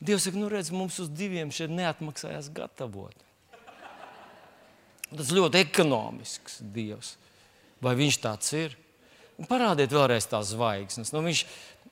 [0.00, 3.26] Dievs saka, nu redz, mums uz diviem šeit neatmaksājās gatavot.
[5.10, 7.16] Tas ļoti ekonomisks Dievs.
[7.82, 8.76] Vai viņš tāds ir?
[9.48, 11.10] Parādiet vēlreiz tās zvaigznes.
[11.14, 11.42] Nu, viņš,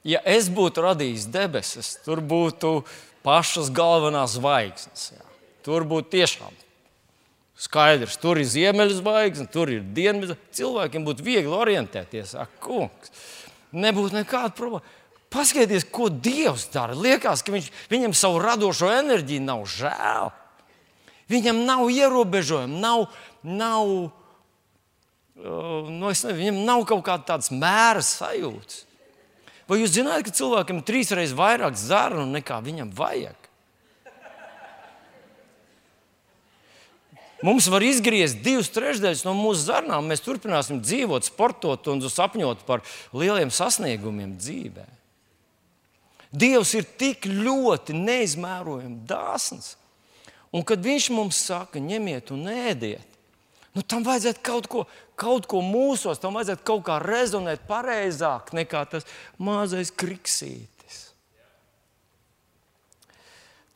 [0.09, 2.81] ja es būtu radījis debesis, tur būtu
[3.27, 5.11] pašas galvenās zvaigznes.
[5.17, 5.27] Jā.
[5.67, 6.55] Tur būtu tiešām
[7.59, 10.39] skaidrs, tur ir ziemeļzvaigzne, tur ir dienvidu.
[10.55, 12.37] Cilvēkiem būtu viegli orientēties.
[12.39, 13.11] Ak, kungs,
[13.75, 14.97] nebūtu nekāda problēma.
[15.29, 16.95] Paskatieties, ko Dievs dara.
[16.97, 20.31] Liekas, ka viņš, viņam savu radošo enerģiju nav žēl.
[21.29, 23.11] Viņam nav ierobežojumu, nav,
[23.45, 23.91] nav,
[25.37, 28.87] uh, nu, nezinu, viņam nav kaut kādas mēra sajūtas.
[29.69, 33.49] Vai jūs zināt, ka cilvēkam ir trīsreiz vairāk zarnu nekā viņam vajag?
[37.45, 40.09] Mums var izgriezt divas trešdaļas no mūsu zarnām.
[40.11, 42.83] Mēs turpināsim dzīvot, sportot un sapņot par
[43.15, 44.87] lieliem sasniegumiem dzīvē.
[46.35, 49.77] Dievs ir tik ļoti neizmērojami dāsns.
[50.51, 53.17] Un kad Viņš mums saka, ņemiet un ēdiet,
[53.77, 54.85] nu, tam vajadzētu kaut ko,
[55.19, 59.07] kaut ko mūsos, tam vajadzētu kaut kā rezonēt pareizāk nekā tas
[59.43, 61.01] mazais kriksītis.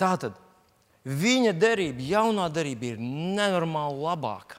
[0.01, 0.39] Tātad
[1.05, 4.59] viņa derība, jaunā derība, ir nenormāli labāka.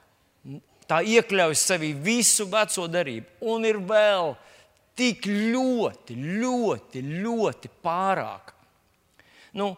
[0.84, 4.34] Tā iekļauj sevī visu veco derību un ir vēl
[4.98, 8.52] tik ļoti, ļoti, ļoti pārāk.
[9.56, 9.72] Nu,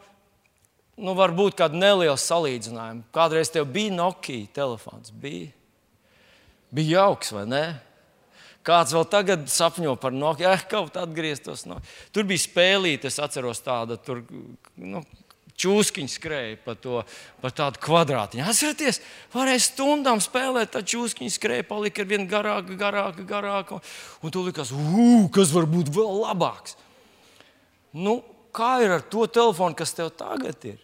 [0.98, 3.06] nu, varbūt kāda neliela salīdzinājuma.
[3.14, 5.12] Kādreiz tev bija Nokia telefons.
[5.14, 5.52] Bija,
[6.76, 7.64] bija jauks, vai ne?
[8.66, 11.64] Kāds vēl tagad sapņo par Nokia, eh, kaut atgrieztos.
[11.70, 11.78] No.
[12.12, 14.24] Tur bija spēlīte, es atceros tādu, tur
[14.76, 15.04] nu,
[15.56, 17.02] čūskiņš skrēja pa, to,
[17.40, 18.46] pa tādu kvadrātiņu.
[18.50, 19.00] Atcerieties,
[19.32, 23.78] varēja stundām spēlēt, tā čūskiņa skrēja, palika ar vien garāku, garāku, garāku.
[24.20, 24.74] Un tu likās,
[25.32, 26.74] kas var būt vēl labāks.
[27.94, 28.18] Nu,
[28.52, 30.82] kā ir ar to telefonu, kas tev tagad ir?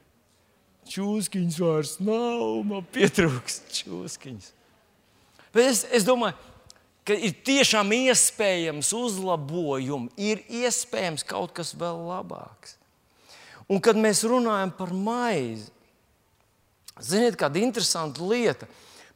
[0.89, 4.51] čūskiņas vairs nav, man pietrūks čūskiņas.
[5.53, 6.37] Bet es, es domāju,
[7.07, 12.79] ka ir tiešām iespējams uzlabojumi, ir iespējams kaut kas vēl labāks.
[13.71, 15.71] Un kad mēs runājam par maizi,
[17.01, 18.69] ziniet, kāda interesanta lieta.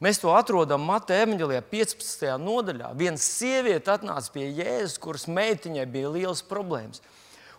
[0.03, 2.27] Mēs to atrodam Mateja evanģēlijā, 15.
[2.41, 2.91] nodaļā.
[2.97, 7.01] Viena sieviete atnāca pie Jēzus, kuras meitiņai bija liels problēmas.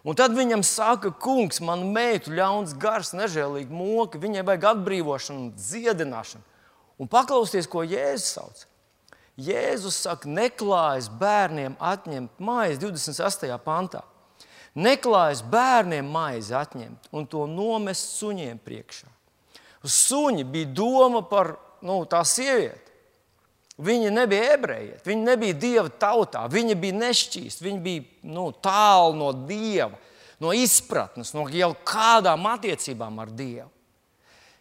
[0.07, 6.47] Un tad viņam saka, kungs, man meitu ļauns gars, nežēlīgi moka, viņai vajag atbrīvošanu, dziedināšanu.
[6.99, 8.65] Un paklausieties, ko Jēzus sauc.
[9.39, 13.55] Jēzus saka, neklājas bērniem atņemt maizi 28.
[13.63, 14.03] pantā.
[14.79, 19.09] Neklājas bērniem maizi atņemt un to nomest suņiem priekšā.
[19.87, 21.55] Suņi bija doma par
[21.87, 22.89] nu, tā sievieti.
[23.79, 29.29] Viņi nebija ebreji, viņi nebija dieva tautā, viņi bija nešķīsti, viņi bija nu, tālu no
[29.47, 29.95] dieva,
[30.43, 33.71] no izpratnes, no jau kādām attiecībām ar dievu.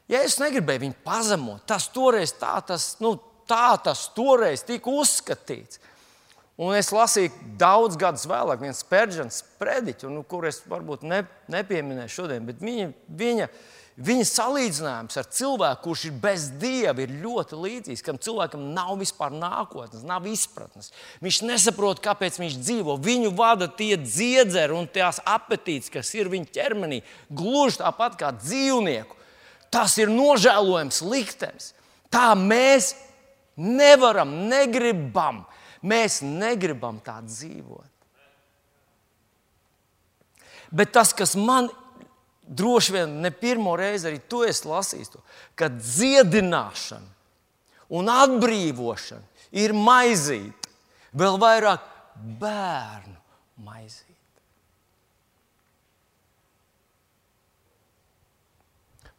[0.08, 3.18] Ja es negribēju viņu pazemot, tas toreiz tā tas, nu,
[3.48, 5.82] tā tas toreiz tika uzskatīts.
[6.58, 11.22] Un es lasīju daudz gadus vēlāk, viens Spērģents prediķis, nu, kur es varbūt ne,
[11.54, 12.88] nepieminēju šodien, bet viņa,
[13.20, 13.50] viņa
[13.98, 18.04] Viņa salīdzinājums ar cilvēku, kurš ir bez dieva, ir ļoti līdzīgs.
[18.06, 20.92] Kam cilvēkam nav vispār nākotnes, nav izpratnes.
[21.26, 23.00] Viņš nesaprot, kāpēc viņš dzīvo.
[23.02, 27.02] Viņu vada tie dziedzeri un tās apetītes, kas ir viņa ķermenī,
[27.34, 29.17] gluži tāpat kā dzīvnieku.
[29.74, 31.74] Tas ir nožēlojams liktenis.
[32.14, 32.94] Tā mēs
[33.58, 35.44] nevaram, negribam.
[35.88, 37.92] Mēs negribam tā dzīvot.
[40.72, 41.70] Bet tas, kas man
[42.48, 45.22] droši vien ne pirmo reizi arī tu esi lasījis to,
[45.56, 47.16] ka dziedināšana
[47.98, 50.72] un atbrīvošana ir maizīte,
[51.16, 51.86] vēl vairāk
[52.40, 53.16] bērnu
[53.64, 54.07] maizīte.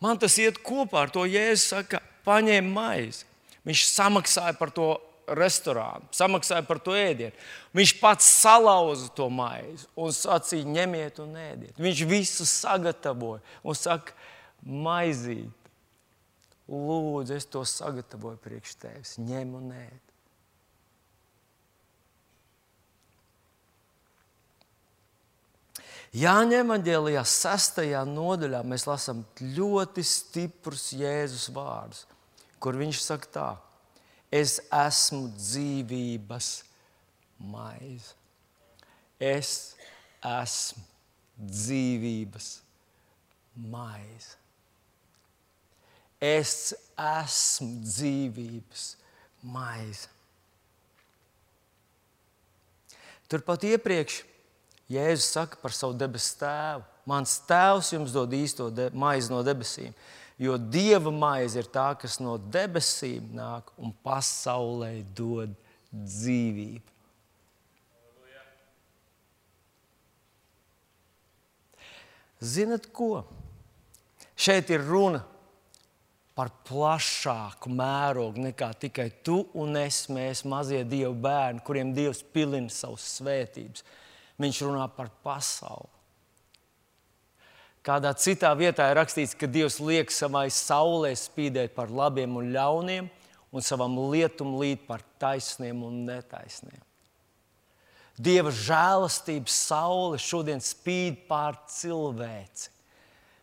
[0.03, 3.27] Man tas iet kopā ar to, ja es saku, paņēmu maizi.
[3.67, 4.93] Viņš samaksāja par to
[5.37, 7.35] restorānu, samaksāja par to ēdienu.
[7.77, 11.77] Viņš pats salauza to maizi un sacīja, ņemiet un ēdiet.
[11.81, 14.17] Viņš visu sagatavoja un saka,
[14.65, 15.55] maizīt.
[16.69, 19.15] Lūdzu, es to sagatavoju priekš tevis.
[19.21, 20.08] Ņem un ēd.
[26.17, 32.07] Jāņem evanģēlijā, sastajā nodaļā, mēs lasām ļoti stiprus Jēzus vārdus,
[32.63, 33.49] kur viņš saka tā
[34.29, 36.49] Es esmu dzīvības
[37.49, 38.13] maize.
[39.19, 39.53] Es
[40.21, 40.85] esmu
[41.39, 42.49] dzīvības
[43.73, 44.37] maize.
[46.21, 48.85] Es esmu dzīvības
[49.49, 50.11] maize.
[53.29, 54.23] Turpat iepriekš
[54.89, 56.87] Jēzus saka par savu debesu tēvu.
[57.09, 59.95] Mans tēvs jums dod īsto maizi no debesīm
[60.39, 65.57] jo dieva maize ir tā, kas no debesīm nāk un pasaulē dod
[65.91, 66.95] dzīvību.
[72.39, 73.25] Ziniet, ko?
[74.39, 75.25] Šeit ir runa
[76.39, 82.71] par plašāku mērogu nekā tikai tu un es, mēs mazie dievu bērni, kuriem Dievs pilina
[82.71, 83.83] savas svētības.
[84.39, 85.91] Viņš runā par pasauli.
[87.83, 93.09] Kādā citā vietā ir rakstīts, ka Dievs liek savai saulē spīdēt par labiem un ļauniem,
[93.49, 96.83] un savam lietum līt par taisniem un netaisniem.
[98.19, 102.75] Dieva žēlastības saule šodien spīd pār cilvēci.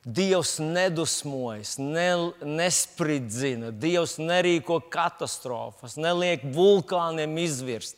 [0.05, 2.09] Dievs nedusmojas, ne,
[2.45, 7.97] nespridzina, Dievs nerīko katastrofas, neliek vulkāniem izvirst.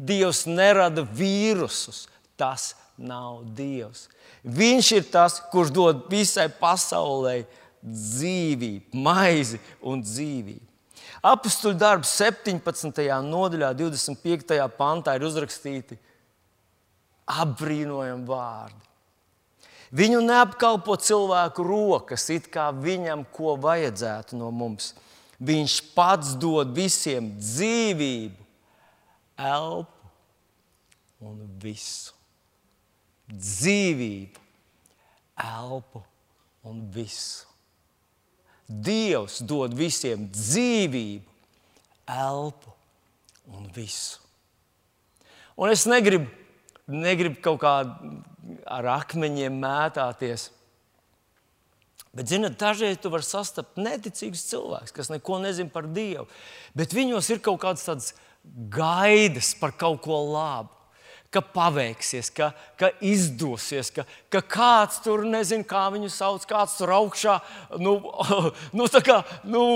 [0.00, 2.06] Dievs nerada vīrusus.
[2.36, 4.06] Tas nav Dievs.
[4.44, 7.42] Viņš ir tas, kurš dod visai pasaulē
[7.82, 10.64] dzīvību, maizi un dzīvību.
[11.26, 13.06] Apstuļu darbs 17.
[13.26, 14.58] nodaļā, 25.
[14.78, 15.98] pantā ir uzrakstīti
[17.26, 18.82] apbrīnojami vārdi.
[19.96, 24.92] Viņu neapkalpo cilvēku rokas, it kā viņam ko vajadzētu no mums.
[25.38, 28.46] Viņš pats dod visiem dzīvību,
[29.36, 30.10] elpu
[31.22, 32.15] un visu.
[33.26, 34.42] Dzīvību,
[35.42, 36.02] elpu
[36.66, 37.46] un visu.
[38.66, 41.34] Dievs dod visiem dzīvību,
[42.10, 42.72] elpu
[43.54, 44.22] un visu.
[45.56, 46.28] Un es negribu,
[46.90, 47.74] negribu kaut kā
[48.66, 50.50] ar akmeņiem mētāties.
[52.16, 56.24] Bet, zinot, dažreiz tu vari sastapt neticīgus cilvēkus, kas neko nezina par Dievu.
[56.76, 58.14] Bet viņos ir kaut kādas tādas
[58.72, 60.75] gaidas par kaut ko labu
[61.34, 66.94] ka paveiksies, ka, ka izdosies, ka, ka kāds tur nezina, kā viņu sauc, kāds tur
[66.96, 67.40] augšā
[67.82, 67.98] nu,
[68.78, 69.66] nu, kā, nu,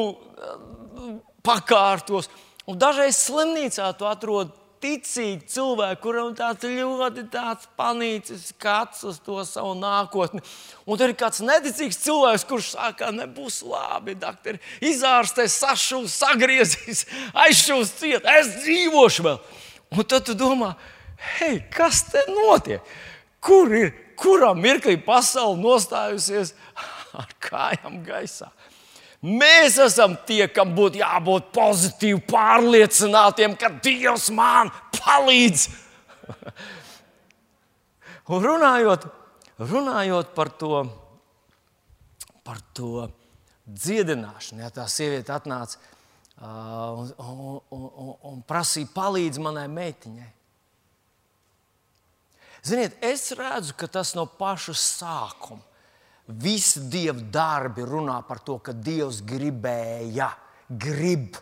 [1.47, 2.31] pakārtos.
[2.69, 9.43] Un dažreiz slimnīcā tu atrod ticīgi cilvēki, kuriem tāds ļoti tāds panīcis skats uz to
[9.45, 10.41] savu nākotni.
[10.87, 14.61] Un tur ir kāds neticīgs cilvēks, kurš saka, nebūs labi, doktori,
[14.93, 17.05] izārstēs, sašūs, sagriezīs,
[17.45, 19.43] aizšūs ciet, es dzīvošu vēl.
[19.91, 20.73] Un tad tu domā,
[21.21, 22.85] hei, kas te notiek?
[23.41, 26.55] Kur ir, kurā mirklī pasaule nostājusies
[27.21, 28.51] ar kājām gaisā?
[29.21, 35.67] Mēs esam tie, kam būtu jābūt pozitīvi pārliecinātiem, ka Dievs man palīdz.
[38.31, 39.05] Un runājot,
[39.61, 40.85] runājot par to,
[42.47, 43.09] par to
[43.67, 50.31] dziedināšanu, ja tā sieviete atnāca uh, un, un, un, un prasīja palīdzību manai meitiņai.
[52.67, 55.65] Ziniet, es redzu, ka tas no paša sākuma
[56.31, 60.29] Visi dieva darbi runā par to, ka Dievs gribēja,
[60.71, 61.39] grib.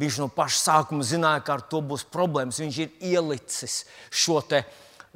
[0.00, 2.60] Viņš no paša sākuma zināja, ka ar to būs problēmas.
[2.62, 4.62] Viņš ir ielicis šo te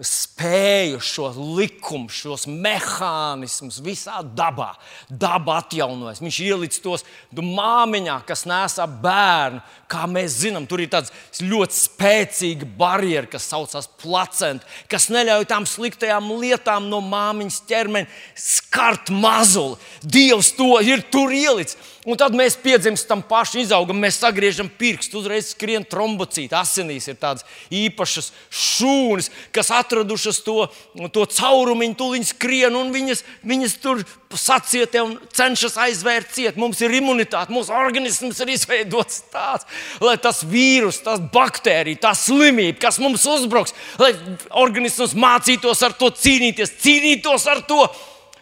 [0.02, 4.72] spēju, šos likumus, šos mehānismus visā dabā.
[5.06, 6.18] Daba atjaunojas.
[6.24, 9.62] Viņš ielicis tos māmiņā, kas nesa bērnu.
[9.86, 15.68] Kā mēs zinām, tur ir tāds ļoti spēcīga barjera, kas saucas placenta, kas neļauj tām
[15.68, 19.78] sliktajām lietām no māmiņas ķermeņa skart mazuli.
[20.02, 21.78] Dievs to ir tur ielicis.
[22.04, 26.52] Un tad mēs piedzimstam paši, izaugam, mēs sagriežam pirkstu, uzreiz skrien trombocīti.
[26.52, 30.66] Asinīs ir tādas īpašas šūnas, kas atradušas to,
[31.14, 34.04] to caurumiņu, tūlīt skrien un viņas, viņas tur
[34.36, 36.60] sacietē un cenšas aizvērt ciet.
[36.60, 39.64] Mums ir imunitāte, mūsu organisms ir izveidots tāds,
[40.04, 44.12] lai tas vīrus, tas baktērija, tā slimība, kas mums uzbruks, lai
[44.52, 47.86] organisms mācītos ar to cīnīties, cīnītos ar to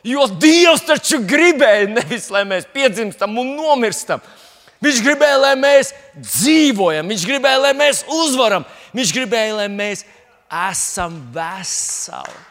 [0.03, 4.23] Jo Dievs taču gribēja nevis, lai mēs piedzimstam un nomirstam.
[4.83, 10.03] Viņš gribēja, lai mēs dzīvojam, viņš gribēja, lai mēs uzvaram, viņš gribēja, lai mēs
[10.51, 12.49] esam veseli.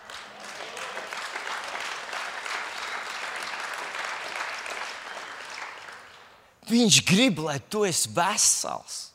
[6.72, 9.11] Viņš grib, lai tu esi vesels.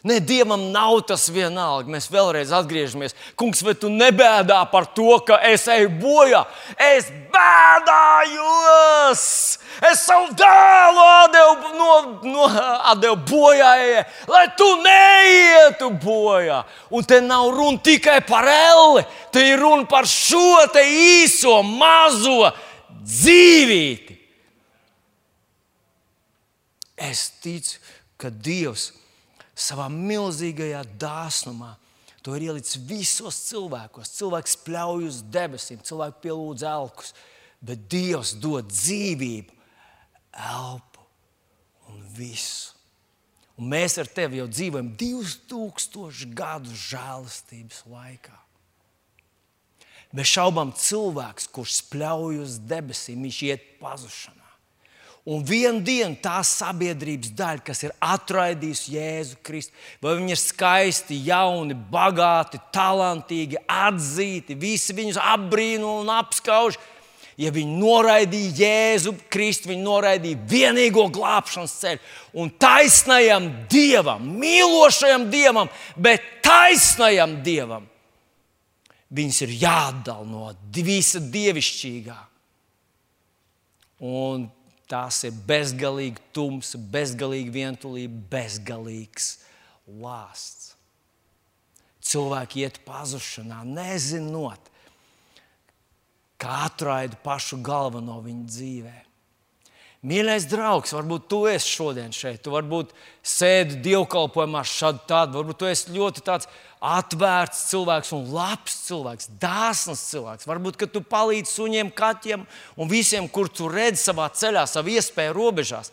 [0.00, 1.90] Nē, Dievam nav tas vienalga.
[1.92, 3.12] Mēs vēlreiz atgriežamies.
[3.36, 6.46] Kungs, vai tu nebēdā par to, ka es eju bojā?
[6.80, 9.24] Es bēdājos!
[9.90, 11.90] Es savu dēlu atdevu, no,
[12.28, 12.46] no,
[12.92, 13.72] atdevu bojā,
[14.28, 16.62] lai tu neietu bojā.
[16.92, 22.52] Un te nav runa tikai par elli, te ir runa par šo īso, mazo
[23.00, 24.16] dzīvību.
[27.00, 27.78] Es ticu,
[28.20, 28.99] ka Dievs ir
[29.60, 31.74] savā milzīgajā dāsnumā.
[32.24, 34.12] To ir ielicis visos cilvēkos.
[34.18, 37.14] Cilvēks spļauj uz debesīm, cilvēks pielūdz elkus,
[37.64, 39.56] bet Dievs dod dzīvību,
[40.50, 41.06] elpu
[41.88, 42.76] un visu.
[43.60, 48.36] Un mēs ar tevi jau dzīvojam 2000 gadu žēlastības laikā.
[50.16, 54.39] Bez šaubām cilvēks, kurš spļauj uz debesīm, viņš iet pazušanā.
[55.28, 61.18] Un vienā dienā tā sabiedrības daļa, kas ir atraidījusi Jēzu Kristu, vai viņi ir skaisti,
[61.26, 66.78] jauni, bagāti, talantīgi, atzīti, visi viņus apbrīno un apskauž.
[67.40, 72.02] Ja viņi noraidīja Jēzu Kristu, viņi noraidīja vienīgo glābšanas ceļu.
[72.40, 77.86] Un taisnajam Dievam, mīlošajam Dievam, bet taisnajam Dievam,
[79.12, 80.50] viņus ir jāatdala no
[80.80, 82.18] visa dievišķīgā
[84.00, 84.46] Un
[84.90, 89.36] tās ir bezgalīgi tums, bezgalīgi vientulība, bezgalīgs
[90.02, 90.74] lāsts.
[92.10, 94.70] Cilvēki iet pazušanā, nezinot,
[96.40, 99.09] kā atraidu pašu galveno viņa dzīvēm.
[100.00, 105.68] Mīļais draugs, varbūt tu esi šodien šeit, tu varbūt sēdi dievkalpojumā šādi tādu, varbūt tu
[105.68, 106.22] esi ļoti
[106.80, 110.48] atvērts cilvēks un labs cilvēks, dāsns cilvēks.
[110.48, 112.46] Varbūt, tu palīdzi suņiem, kaķiem
[112.80, 115.92] un visiem, kur tu redzi savā ceļā, savā iespēju robežās.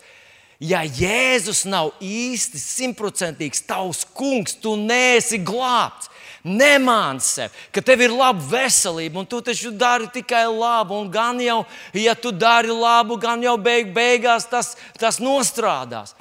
[0.63, 6.07] Ja Jēzus nav īsti simtprocentīgs tavs kungs, tu neesi glābts.
[6.47, 10.95] Nemāni sev, ka tev ir laba veselība, un tu taču dari tikai labu.
[11.01, 16.15] Un gan jau, ja tu dari labu, gan jau beig, beigās tas, tas nostrādās.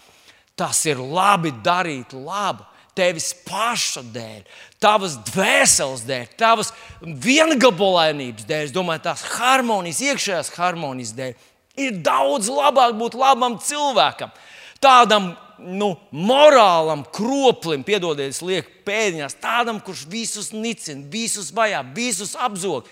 [0.59, 2.67] Tas ir labi darīt labu.
[2.97, 4.45] Tevis paša dēļ,
[4.81, 6.71] tavas dvēseles dēļ, tavas
[7.05, 11.35] viengabalainības dēļ, es domāju, tās harmonijas, iekšējās harmonijas dēļ.
[11.77, 14.33] Ir daudz labāk būt labam cilvēkam,
[14.81, 22.89] tādam nu, morālam kroplim, piedodiet, liek pēdiņās, tādam, kurš visus nicina, visus vajā, visus apzog.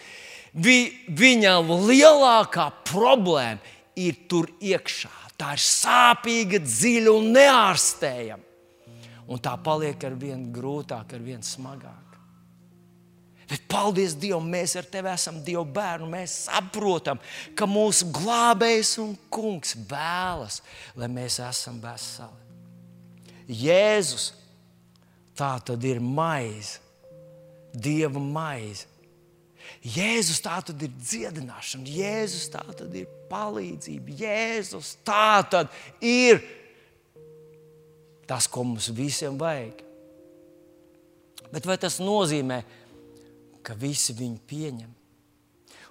[0.55, 3.59] Vi, viņam lielākā problēma
[3.99, 5.12] ir tur iekšā.
[5.35, 8.51] Tā ir sāpīga, dziļa un neārstējama.
[9.25, 12.05] Un tā paliek ar vien grūtāk, ar vien smagāk.
[13.49, 16.09] Bet paldies Dievam, mēs ar tevi esam Dieva bērni.
[16.15, 17.21] Mēs saprotam,
[17.57, 20.62] ka mūsu glābējs un kungs vēlas,
[20.97, 22.44] lai mēs esam veseli.
[23.49, 24.33] Jēzus
[25.37, 26.81] tā tad ir maize,
[27.75, 28.87] Dieva maize.
[29.83, 35.73] Jēzus tā tad ir dziedināšana, Jēzus tā tad ir palīdzība, Jēzus tā tad
[36.05, 36.41] ir
[38.29, 39.83] tas, ko mums visiem vajag.
[41.53, 42.63] Bet vai tas nozīmē,
[43.65, 44.93] ka visi viņu pieņem?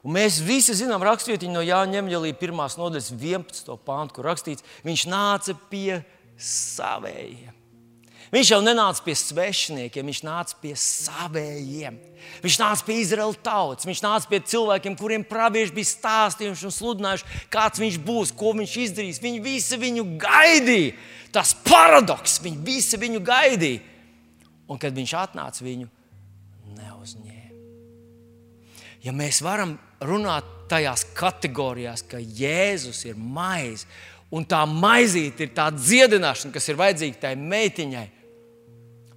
[0.04, 2.58] Un mēs visi zinām raksturvietiņu no Jāņa Ņemģelī 1.
[2.82, 3.70] nodaļas 11.
[3.88, 6.02] pāntu, kur rakstīts, viņš nāca pie
[6.40, 7.54] savējiem.
[8.34, 12.00] Viņš jau nenāca pie svešiniekiem, viņš nāca pie savējiem.
[12.42, 17.42] Viņš nāca pie Izraēlas tautas, viņš nāca pie cilvēkiem, kuriem pravieši bija stāstījuši un sludinājuši,
[17.54, 19.22] kāds viņš būs, ko viņš izdarīs.
[19.22, 20.96] Viņi visi viņu gaidīja.
[21.36, 23.84] Tas paradoks, viņi visi viņu gaidīja.
[24.72, 25.90] Un kad viņš atnāca, viņu
[26.80, 27.62] neuzņēma.
[29.04, 33.86] Ja mēs varam runāt tajās kategorijās, ka Jēzus ir maize
[34.34, 38.08] un tā maizīte ir tā dziedināšana, kas ir vajadzīga tai meitiņai.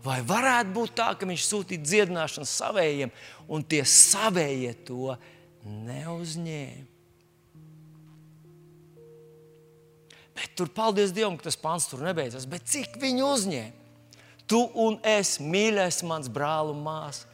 [0.07, 3.15] Vai varētu būt tā, ka viņš sūtīja dziedināšanu savējiem,
[3.51, 5.17] un tie savējie to
[5.65, 6.93] neuzņēma?
[10.37, 12.45] Bet tur, paldies Dievam, ka tas pāns tur nebeidzas.
[12.45, 13.85] Bet cik viņi uzņēma?
[14.47, 17.27] Tu un es, mīļais, mans brāl un māsa.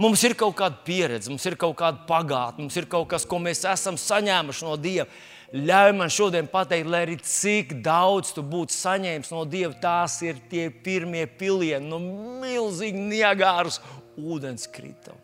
[0.00, 3.38] Mums ir kaut kāda pieredze, mums ir kaut kāda pagātne, mums ir kaut kas, ko
[3.42, 5.06] mēs esam saņēmuši no Dieva.
[5.54, 10.40] Ļauj man šodien pateikt, lai arī cik daudz tu būtu saņēmis no Dieva, tās ir
[10.50, 12.00] tie pirmie pilieni no
[12.42, 13.78] milzīga Niagāras
[14.18, 15.20] ūdenskrituma.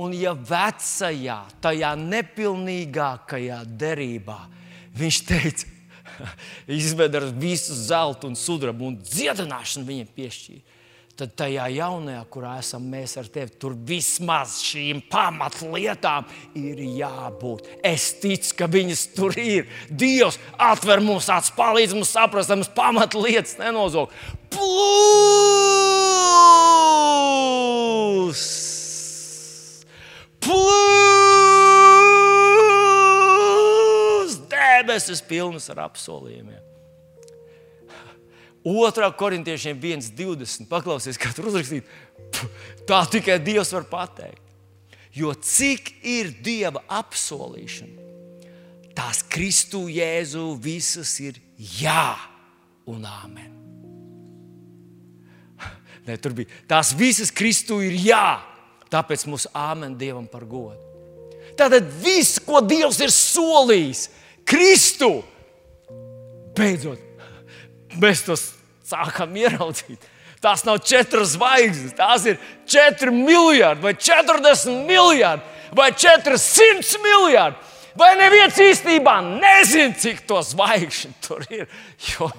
[0.00, 4.38] Un ja vecajā, tajā nepilnīgākajā derībā
[4.96, 5.74] viņš teica,
[6.80, 10.78] izved ar visu zeltu un sudrabu un dziedināšanu viņiem piešķīra,
[11.18, 16.24] tad tajā jaunajā, kurā esam mēs ar tevi, tur vismaz šīm pamatlietām
[16.58, 17.66] ir jābūt.
[17.84, 19.68] Es ticu, ka viņas tur ir.
[19.90, 24.08] Dievs atver mums acis, palīdz mums saprast, mums pamatlietas nenozog.
[24.50, 24.70] Plus!
[30.40, 31.30] Plus!
[34.50, 36.69] Debesis pilnas ar apsolījumiem.
[38.64, 39.12] 2.
[39.16, 40.68] korintiešiem 1,20.
[40.68, 41.88] Paklausies, kā tur uzrakstīt.
[42.88, 44.42] Tā tikai Dievs var pateikt.
[45.16, 48.04] Jo cik ir Dieva apsolīšana,
[48.94, 52.14] tās Kristu Jēzu visas ir jā
[52.86, 53.50] un āmen.
[56.06, 58.38] Ne, tur bija tās visas Kristu ir jā,
[58.92, 60.78] tāpēc mūsu āmen Dievam par godu.
[61.58, 64.06] Tātad viss, ko Dievs ir solījis,
[64.46, 65.10] Kristu,
[66.56, 67.09] beidzot
[67.98, 68.36] mēs to
[68.86, 70.04] sākam ieraudzīt.
[70.40, 72.38] Tās nav četras zvaigznes, tās ir
[72.70, 75.44] 4 miljardi, vai 40 miljardi,
[75.76, 77.66] vai 400 miljardi.
[77.98, 81.66] Vai neviens īstenībā nezina, cik to zvaigžņu tur ir?
[82.12, 82.30] Jo,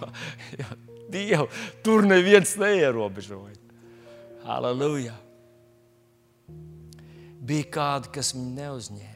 [0.57, 0.77] jo
[1.11, 1.47] Dievu
[1.83, 3.57] tur neviens neierobežoja.
[4.47, 5.13] Halleluja!
[7.41, 9.10] Bija kādi, kas viņu neuzņēma.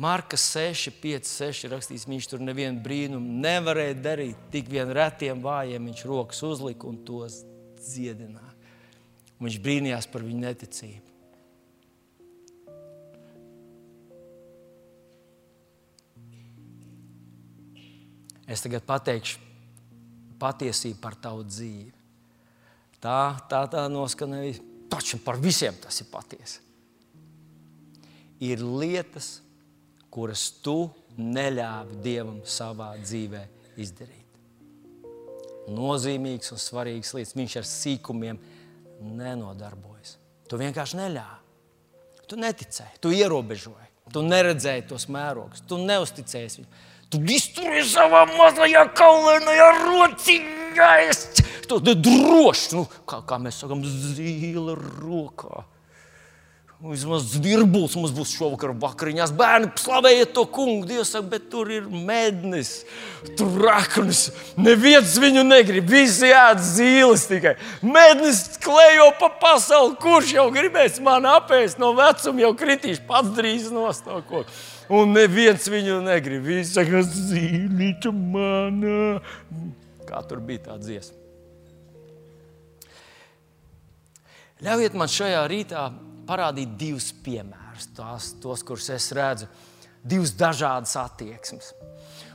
[0.00, 4.38] Marka 6, 5, 6 rakstīts, viņš tur nevienu brīnumu nevarēja darīt.
[4.52, 7.42] Tik vien retiem vājiem viņš rokas uzlika un tos
[7.84, 8.54] dziedināja.
[9.44, 11.10] Viņš brīnījās par viņu neticību.
[18.50, 19.36] Es tagad pateikšu
[20.40, 21.92] patiesību par tavu dzīvi.
[23.04, 23.20] Tā,
[23.52, 24.56] tā, tā noskanēja.
[24.90, 26.64] Taču par visiem tas ir patiesi.
[28.40, 29.49] Ir lietas, kas
[30.10, 30.90] kuras tu
[31.20, 33.42] neļāvi Dievam savā dzīvē
[33.80, 34.16] izdarīt.
[35.70, 37.36] Nozīmīgs un svarīgs lietas.
[37.38, 38.40] Viņš ar sīkumiem
[39.00, 40.16] nenodarbojas.
[40.50, 41.38] Tu vienkārši neļāvi.
[42.30, 46.76] Tu neticēji, tu ierobežoji, tu neredzēji tos mērogus, tu neusticējies viņam.
[47.10, 50.90] Tu izturi savā mazajā kaulēnajā rociņā.
[51.70, 55.64] Tu droši, nu, kā, kā mēs sakām, zīle rokā.
[56.80, 59.34] Vismaz zvirbulis mums būs šovakar vakariņās.
[59.36, 60.86] Bērni slavējiet to kungu.
[60.88, 62.86] Dievs saka, bet tur ir mednis,
[63.36, 64.30] tur raknis.
[64.56, 65.84] Neviens viņu negrib.
[65.92, 67.52] Visi ēd zīles tikai.
[67.84, 69.92] Mednis klejo pa pasauli.
[70.00, 74.48] Kurš jau gribēs man apēst no vecuma, jau kritīšu pats drīz nostākot.
[74.88, 76.48] Un neviens viņu negrib.
[76.48, 79.18] Visi saka, zīlīča manā.
[80.08, 81.18] Kā tur bija tā dziesma?
[84.64, 85.90] Ļaujiet man šajā rītā
[86.30, 89.50] parādīt divus piemērus, tās, tos, kurus es redzu,
[90.06, 91.72] divas dažādas attieksmes.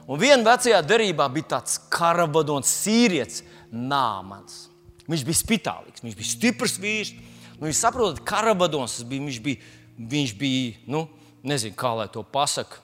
[0.06, 3.43] Un vienā vecajā derībā bija tāds karavadons, sīrietis,
[3.76, 4.68] Nāmans.
[5.10, 7.14] Viņš bija spitālīgs, viņš bija stiprs vīrs.
[7.60, 9.72] Nu, jūs saprotat, karavadons bija, viņš bija,
[10.14, 11.06] viņš bija nu,
[11.46, 12.82] nezinu, kā lai to pasakā,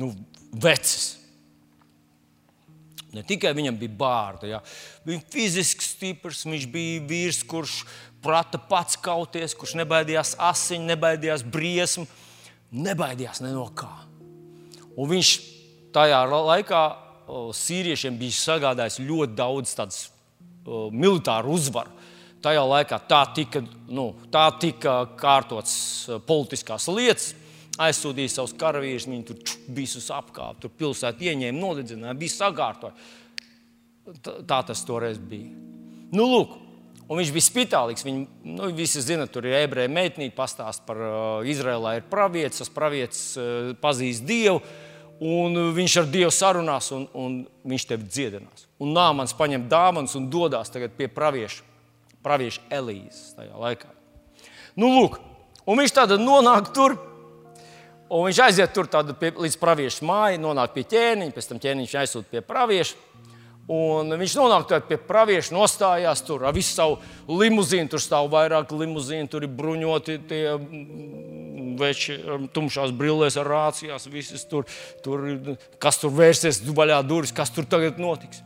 [0.00, 0.12] nu,
[0.52, 1.14] vecs.
[3.16, 4.60] Ne tikai viņam bija bārda, ja.
[5.08, 7.80] viņš bija fiziski stiprs, viņš bija vīrs, kurš
[8.22, 12.06] prata pats kauties, kurš nebaidījās asiņu, nebaidījās briesmu,
[12.74, 13.90] nebaidījās ne no kā.
[14.98, 15.32] Un viņš
[15.94, 16.82] tajā laikā
[17.54, 20.00] sīriešiem bija sagādājis ļoti daudz tādas
[20.92, 21.94] militāru uzvaru.
[22.42, 25.74] Tajā laikā tā tika, nu, tā tika kārtotas
[26.26, 27.32] politiskās lietas,
[27.82, 32.94] aizsūtīja savus karavīrus, viņi tur bija uz apkārt, tur pilsētu ieņēma, nolīdzināja, bija sakārtoja.
[34.24, 35.50] Tā, tā tas toreiz bija.
[36.14, 36.54] Nu, lūk,
[37.08, 38.04] Un viņš bija spitālīgs.
[38.04, 42.72] Viņi nu, visi zina, tur ir ebreju meitnīte, pastāst par uh, Izraēlā ir pravietis, tas
[42.72, 44.60] pravietis uh, pazīst Dievu.
[45.24, 48.68] Un viņš ar Dievu sarunās, un, un viņš tevi dziedinās.
[48.84, 51.64] Un Nāmans paņem dāvanas un dodas pie pravieša,
[52.22, 53.90] pravieša Elīzes tajā laikā.
[54.78, 55.18] Nu, lūk,
[55.66, 56.94] un viņš tādā nonāk tur.
[58.08, 58.86] Un viņš aiziet tur
[59.20, 62.96] pie, līdz pravieša mājai, nonāk pie ķēniņa, pēc tam ķēniņš aizsūta pie pravieša.
[63.68, 66.96] Un viņš nonāk pie pravieša, nostājās tur ar visu savu
[67.28, 67.90] limuzīnu.
[67.92, 72.16] Tur stāv vairāk limuzīnu, tur ir bruņoti tie mm, veči,
[72.56, 74.08] tumšās brillēs ar rācijās.
[74.48, 74.64] Tur,
[75.04, 75.26] tur,
[75.84, 78.40] kas tur vērsies, vaļā durvis, kas tur tagad notiks.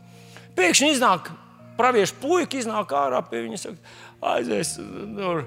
[0.58, 1.30] Pēkšņi iznāk
[1.78, 3.62] pravieša puika, iznāk ārā pie viņa.
[3.62, 3.94] Saka,
[4.34, 4.74] aizies,
[5.20, 5.44] tur,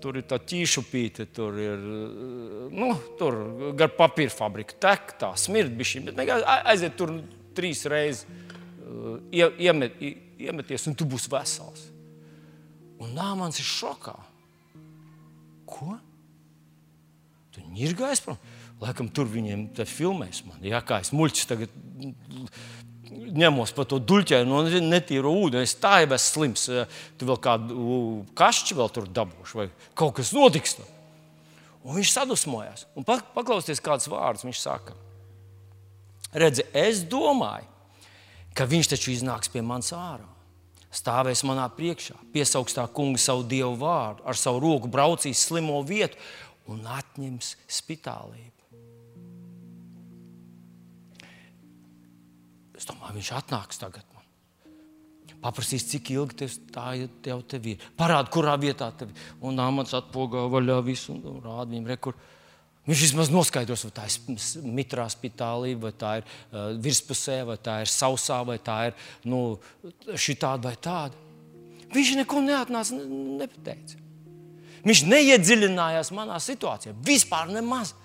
[0.00, 1.84] tur ir tā ķīšupīte, tur ir
[2.72, 3.38] nu, tur
[3.76, 6.24] gar papīra fabrika, tek tā, smird bišķi, bet
[6.64, 7.18] aiziet tur
[7.56, 8.24] trīs reizes
[9.32, 10.00] iemet,
[10.40, 11.88] iemeties, un tu būsi vesels.
[13.02, 14.14] Un Nāmans ir šokā.
[15.68, 15.96] Ko?
[17.52, 18.38] Tu ir gājis prom.
[18.80, 20.60] Laikam tur viņiem filmēs man.
[20.64, 21.72] Jā, kā es muļķis tagad
[23.06, 25.64] ņemos pa to duļķēnu no netīru ūdeni.
[25.64, 26.66] Es tā jau esmu slims.
[27.16, 27.86] Tu vēl kādu
[28.38, 29.68] kašķi vēl tur dabūšu vai
[29.98, 30.76] kaut kas notiks.
[30.78, 30.92] Tur.
[31.86, 32.86] Un viņš sadusmojās.
[32.98, 34.96] Un paklausieties, kāds vārds viņš saka.
[36.36, 37.68] Redzi, es domāju,
[38.56, 40.26] ka viņš taču iznāks pie manis ārā.
[40.96, 46.16] Stāvēs manā priekšā, piesaugs tā kunga savu dievu vārdu, ar savu roku braucīs slimo vietu
[46.72, 48.52] un atņems spitālību.
[52.76, 54.04] Es domāju, viņš atnāks tagad.
[55.46, 57.82] Paprasīs, cik ilgi tev tā jau tev ir.
[57.98, 59.26] Parādi, kurā vietā tev ir.
[59.46, 62.32] Un amats atpogā vaļā visu un rāda viņam rekursu
[62.86, 67.80] Viņš vismaz noskaidros, vai tā ir mitrā spitālība, vai tā ir uh, virspusē, vai tā
[67.82, 69.40] ir sausā, vai tā ir nu,
[70.14, 71.24] šitāda vai tāda.
[71.94, 74.02] Viņš neko neatnāca, ne, nepateica.
[74.86, 76.94] Viņš neiedziļinājās manā situācijā.
[77.06, 77.96] Vispār nemaz.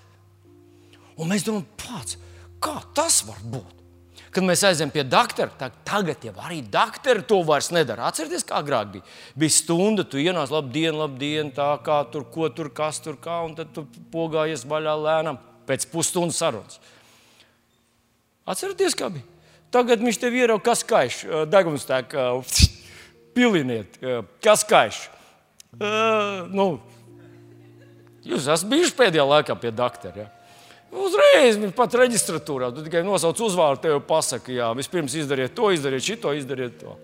[1.14, 2.18] Un mēs domājam, pats,
[2.62, 3.81] kā tas var būt?
[4.32, 8.06] Kad mēs aizējām pie doktora, tad tagad jau arī doktori to vairs nedara.
[8.08, 9.04] Atcerieties, kā agrāk bija.
[9.36, 13.18] Bija stunda, tu ienāc, labi, diena, labi, diena, tā kā tur, ko tur, kas tur,
[13.20, 16.80] kā, un tad tu pogājies vaļā lēnām pēc pusstundas sarunas.
[18.48, 19.28] Atcerieties, kā bija.
[19.72, 21.22] Tagad viņš tev ierauga, kas kaiš,
[21.52, 22.30] deguns tā kā
[23.36, 24.00] piliniet,
[24.44, 25.06] kas kaiš.
[25.72, 26.66] Uh, nu,
[28.24, 30.26] jūs esat bijuši pēdējā laikā pie doktora.
[30.26, 30.41] Ja?
[30.92, 32.68] Uzreiz pat reģistratūrā.
[32.76, 36.98] Tu tikai nosauc uzvārdu, tev pasaka, jā, vispirms izdariet to, izdariet šito, izdariet to.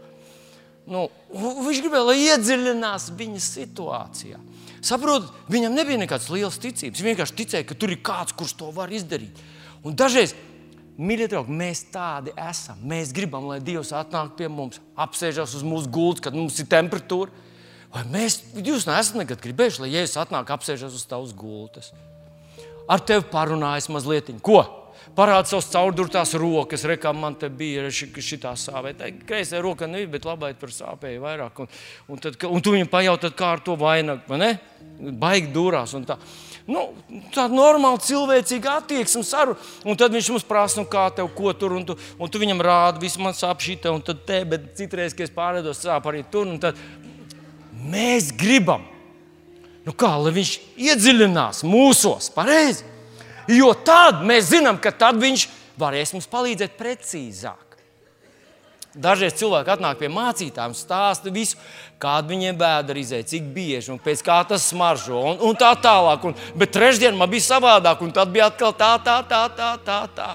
[0.88, 4.40] Nu, viņš gribēja, lai iedziļinās viņa situācijā.
[4.84, 7.00] Saprotiet, viņam nebija nekādas lielas ticības.
[7.00, 9.40] Viņš vienkārši ticēja, ka tur ir kāds, kurš to var izdarīt.
[9.84, 10.36] Un dažreiz
[10.98, 12.80] Mīļie draugi, mēs tādi esam.
[12.90, 17.30] Mēs gribam, lai Dievs atnāk pie mums, apsēžas uz mūsu gultas, kad mums ir temperatūra.
[17.94, 21.92] Vai mēs, jūs neesat nekad gribējuši, lai Jēzus atnāk apsēžas uz tavas gultas?
[22.88, 24.62] Ar tevi parunājas mazliet, ko?
[25.18, 28.92] Parāda savus caurdurtās rokas, rekā man te bija šī tā sāpē.
[28.98, 31.62] Tā kreisā roka nebija, bet labā tur sāpēja vairāk.
[31.64, 31.70] Un,
[32.06, 34.50] un, tad, un tu viņam pajautā, kā ar to vainagu, vai ne?
[35.18, 36.18] Baigi durās un tā.
[36.68, 36.84] Nu,
[37.32, 39.58] tāda normāla cilvēcīga attieksme, saruna.
[39.88, 42.60] Un tad viņš mums prasa, nu, kā tev, ko tur, un tu, un tu viņam
[42.62, 46.06] rādi, viss man sāp šī te, un tad te, bet citreiz, kad es pārēdos, sāp
[46.12, 46.50] arī tur.
[46.62, 46.78] Tad
[47.88, 48.84] mēs gribam,
[49.88, 52.84] nu kā, lai viņš iedziļinās mūsos, pareizi.
[53.48, 55.46] Jo tad mēs zinām, ka tad viņš
[55.80, 57.64] varēs mums palīdzēt precīzāk.
[58.98, 61.56] Dažreiz cilvēki atnāk pie mācītājiem, stāsta visu,
[62.02, 66.24] kāda viņiem vēdera izēja, cik bieži un pēc kā tas smaržo un, un tā tālāk.
[66.26, 70.02] Un, bet trešdien man bija savādāk, un tad bija atkal tā, tā, tā, tā, tā.
[70.16, 70.30] tā.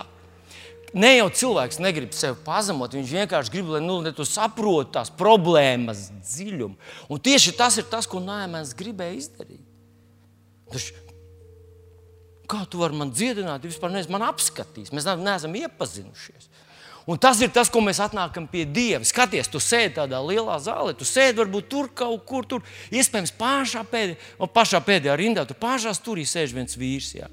[0.94, 6.12] Ne jau cilvēks negrib sevi pazemot, viņš vienkārši grib, lai nu, tu saproti tās problēmas
[6.22, 6.78] dziļumu.
[7.10, 9.64] Un tieši tas ir tas, ko Nāmēns gribēja izdarīt.
[10.70, 10.94] Taču,
[12.50, 14.94] kā tu vari man dziedināt, ja vispār neesi man apskatījis?
[14.94, 16.52] Mēs neesam iepazinušies.
[17.10, 19.04] Un tas ir tas, ko mēs atnākam pie Dieva.
[19.04, 22.64] Skaties, tu sēdi tādā lielā zālē, tu sēdi varbūt tur kaut kur, tur
[22.96, 27.10] iespējams pašā pēdējā, pašā pēdējā rindā, tur pašā stūrī sēž viens vīrs.
[27.18, 27.28] Jā.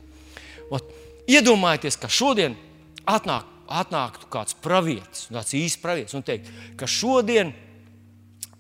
[0.75, 0.91] Ot,
[1.31, 2.59] iedomājieties, ka šodien
[3.07, 7.55] atnāk, atnāktu kāds pravietis, tāds īsts pravietis, un teikt, ka šodien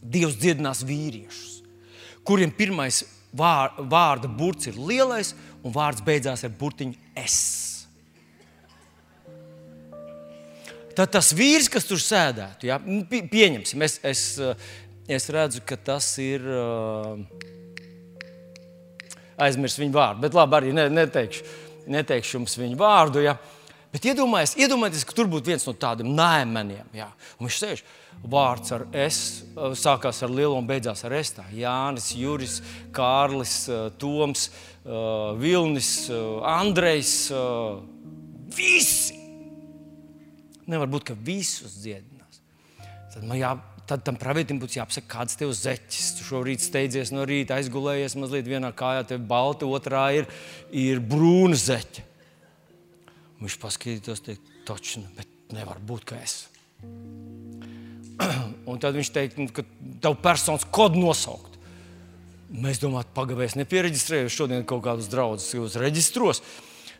[0.00, 1.58] Dievs dziedinās vīriešus,
[2.24, 3.02] kuriem pirmais
[3.36, 7.36] vārda burts ir lielais, un vārds beidzās ar burtiņu es.
[10.96, 14.24] Tad tas vīrs, kas tur sēdētu, ja, nu, pieņemsim, es, es,
[15.08, 16.44] es redzu, ka tas ir.
[19.40, 21.46] Aizmirsu viņu vārdu, bet labi, arī ne, neteikšu,
[21.88, 23.22] neteikšu jums viņu vārdu.
[23.24, 23.38] Ja.
[23.90, 26.90] Bet iedomājieties, iedomājieties, ka tur būtu viens no tādiem nēmeniem.
[26.94, 27.08] Ja.
[27.38, 27.80] Un viņš sēž,
[28.30, 29.40] vārds ar S,
[29.80, 31.32] sākās ar lielu un beidzās ar S.
[31.34, 31.46] Tā.
[31.56, 32.60] Jānis, Juris,
[32.94, 33.54] Kārlis,
[33.98, 34.46] Toms,
[35.40, 35.90] Vilnis,
[36.46, 37.14] Andrejs.
[38.54, 39.18] Visi!
[40.70, 42.38] Nevar būt, ka visus dziedinās.
[43.10, 43.56] Tad, jā,
[43.90, 46.12] tad tam pravietim būtu jāpasaka, kāds tev zeķis.
[46.20, 50.30] Tu šorīt steidzies no rīta, aizgulējies mazliet vienā kājā, tev balta, otrā ir,
[50.70, 52.06] ir brūna zeķa.
[53.40, 56.42] Viņš paskatītos, teikt, točnu, bet nevar būt, ka es.
[58.70, 59.64] Un tad viņš teica, ka
[60.04, 61.56] tev personas kodu nosaukt.
[62.50, 66.42] Mēs domājam, pagaidām, nepiereģistrēju šodien kaut kādus draugus, jūs reģistros.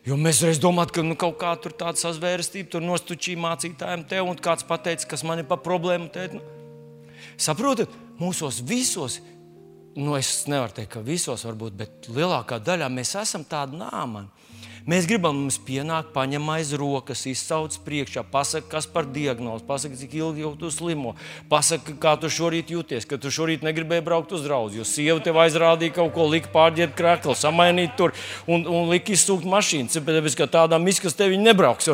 [0.07, 4.21] Jo mēs reiz domājam, ka nu, kaut kā tur tāda sazvērestība, tur nostučīja mācītājiem te,
[4.25, 6.09] un kāds pateica, kas man ir pa problēmu.
[6.13, 6.41] Te, nu.
[7.37, 9.19] Saprotat, mūsos visos,
[9.93, 14.40] nu es nevaru teikt, ka visos varbūt, bet lielākā daļā mēs esam tādi nāmani.
[14.89, 20.15] Mēs gribam, mums pienāk, paņem aiz rokas, izsauc priekšā, pasaka, kas par diagnozi, pasaka, cik
[20.17, 21.13] ilgi jau tu slimo,
[21.51, 25.37] pasaka, kā tu šorīt jūties, ka tu šorīt negribēji braukt uz draugu, jo sieva tev
[25.43, 28.15] aizrādīja kaut ko, lika pārģērbt krāklu, samainīt tur
[28.49, 31.91] un, un lika izsūkt mašīnu, tāpēc, ka tādām izkas tevi nebrauks.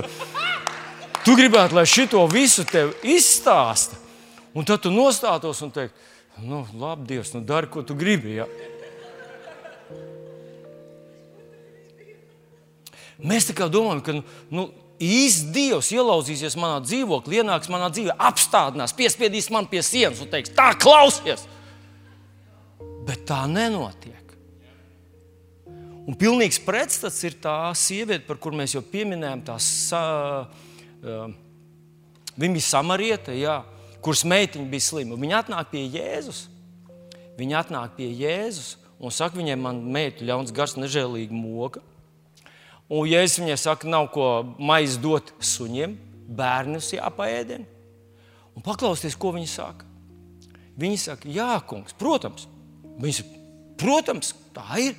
[1.27, 3.99] Tu gribētu, lai šito visu tev izstāsta,
[4.55, 6.07] un tad tu nostātos un teiktu,
[6.39, 8.37] nu, labi, Dievs, nu dari, ko tu gribi.
[8.39, 8.47] Ja?
[13.17, 14.15] Mēs tā kā domājam, ka
[14.53, 14.67] nu,
[15.01, 20.53] īsts Dievs ielauzīsies manā dzīvoklī, ienāks manā dzīvē, apstādinās, piespiedīs man pie sienas un teiks,
[20.57, 21.47] tā klausies.
[23.07, 24.23] Bet tā nenotiek.
[26.07, 29.57] Un pilnīgs pretstats ir tā sieviete, par kuru mēs jau pieminējām, tā
[29.97, 31.33] uh,
[32.39, 33.59] bija samarieta, jā,
[34.03, 35.17] kuras meitiņa bija slima.
[35.19, 36.45] Viņa atnāk pie Jēzus.
[37.37, 41.83] Viņa atnāk pie Jēzus un saka viņai, man meita ļauns gars, nežēlīga moka.
[42.87, 44.27] Un, es viņai saku, nav ko
[44.63, 45.97] maizi dot suņiem,
[46.37, 47.65] bērnus jāpaēdina,
[48.55, 49.87] un paklausieties, ko viņi saka.
[50.79, 52.45] Viņi saka, jā, kungs, protams,
[53.01, 53.41] viņi saka,
[53.81, 54.95] protams, tā ir.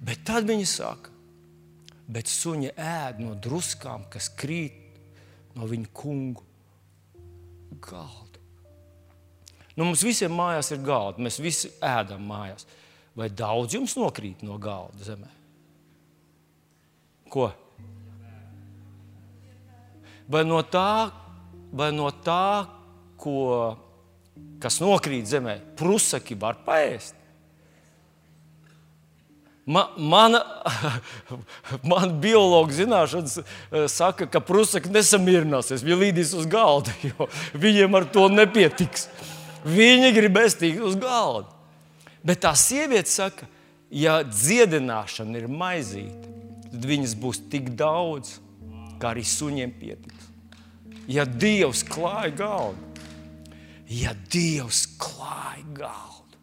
[0.00, 1.12] Bet tad viņi saka,
[2.08, 4.78] bet suņi ēd no druskām, kas krīt
[5.58, 6.46] no viņa kungu
[7.84, 8.40] galda.
[9.76, 12.66] Nu, mums visiem mājās ir galda, mēs visi ēdam mājās.
[13.16, 15.28] Vai daudz jums nokrīt no galda zemē?
[17.30, 17.50] Ko?
[20.30, 21.10] Vai no tā,
[21.74, 22.66] vai no tā
[23.18, 23.76] ko,
[24.62, 27.16] kas nokrīt zemē, prusaki var paēst?
[29.70, 30.40] Ma, mana,
[31.90, 35.84] man biologa zināšanas eh, saka, ka prusaki nesamierināsies.
[35.86, 39.06] Viņi līdīs uz galda, jo viņiem ar to nepietiks.
[39.66, 41.52] Viņi gribēs tikt uz galda.
[42.26, 43.46] Bet tā sieviete saka,
[43.90, 46.39] ja dziedināšana ir maizīte,
[46.70, 48.38] tad viņas būs tik daudz,
[49.00, 50.28] ka arī suņiem pietiks.
[51.10, 53.06] Ja Dievs klāja galdu,
[53.90, 56.38] ja Dievs klāja galdu,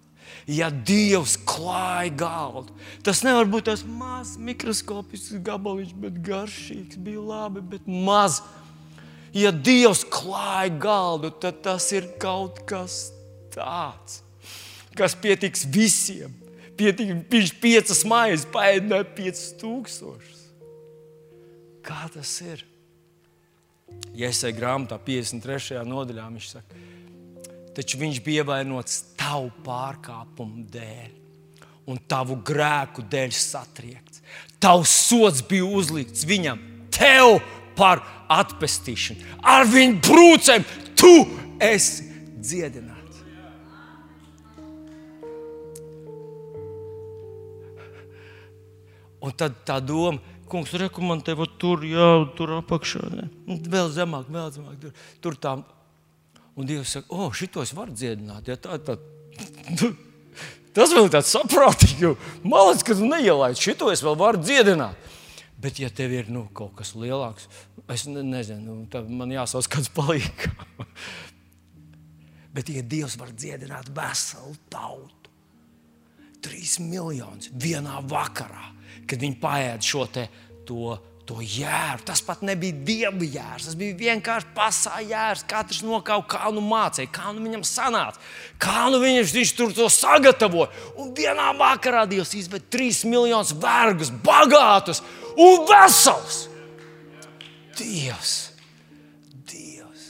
[0.51, 2.75] ja Dievs klāja galdu,
[3.05, 8.41] tas nevar būt tas mazs mikroskopisks gabaliņš, bet garšīgs, bija labi, bet mazs.
[9.35, 13.11] Ja Dievs klāja galdu, tad tas ir kaut kas
[13.53, 14.21] tāds,
[14.97, 16.33] kas pietiks visiem.
[16.77, 20.41] Pietiks, viņš piecas maizes, paēdināja piecus tūkstošus.
[21.87, 22.65] Kā tas ir?
[24.17, 25.79] Eju grāmatā 53.
[25.87, 26.81] nodaļā, viņš saka,
[27.77, 31.15] taču viņš bija ievainots tavu pārkāpumu dēļ
[31.87, 34.21] un tavu grēku dēļ satriekts.
[34.59, 36.59] Tavs sots bija uzlikts viņam,
[36.91, 37.37] tev
[37.77, 38.03] par
[38.33, 39.23] atpestīšanu.
[39.45, 40.67] Ar viņu brūcēm
[40.97, 41.13] tu
[41.63, 42.09] esi
[42.41, 42.96] dziedināts.
[49.23, 53.03] Un tad tā doma, kungs, rekomendē, tur, jā, tur apakšā.
[53.15, 53.29] Ne?
[53.67, 54.77] Vēl zemāk, vēl zemāk.
[54.81, 55.55] Tur, tur tā.
[56.57, 58.49] Un Dievs saka, o, šitos var dziedināt.
[58.49, 58.97] Ja, tā, tā.
[60.77, 62.19] Tas vēl tāds saprātīgs.
[62.45, 65.07] Man liekas, ka tu neielaidi šito, es vēl varu dziedināt.
[65.57, 67.47] Bet, ja tev ir nu, kaut kas lielāks,
[67.89, 70.51] es ne, nezinu, nu, tad man jāsauc kāds palīgs.
[72.55, 75.33] Bet, ja Dievs var dziedināt veselu tautu,
[76.45, 78.69] trīs miljonus vienā vakarā,
[79.07, 80.25] kad viņi paēd šo te,
[80.67, 80.95] to,
[81.27, 82.05] to jēru.
[82.07, 85.45] Tas pat nebija dieva jērs, tas bija vienkārši pasaules jērs.
[85.49, 88.21] Katrs nokāpa, kā nu mācīja, kā nu viņam sanāca,
[88.63, 90.71] kā nu viņš, viņš tur to sagatavoja.
[90.97, 95.03] Un vienā vakarā Dievs izved trīs miljonus vergus, bagātus
[95.35, 96.45] un veselus.
[97.77, 98.33] Dievs,
[99.51, 100.09] Dievs,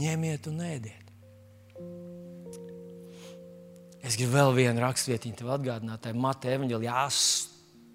[0.00, 1.01] ņemiet un ēdiet.
[4.02, 7.04] Es gribu vēl vienu rakstvietiņu tev atgādināt, tā ir Mateja Evanģelijā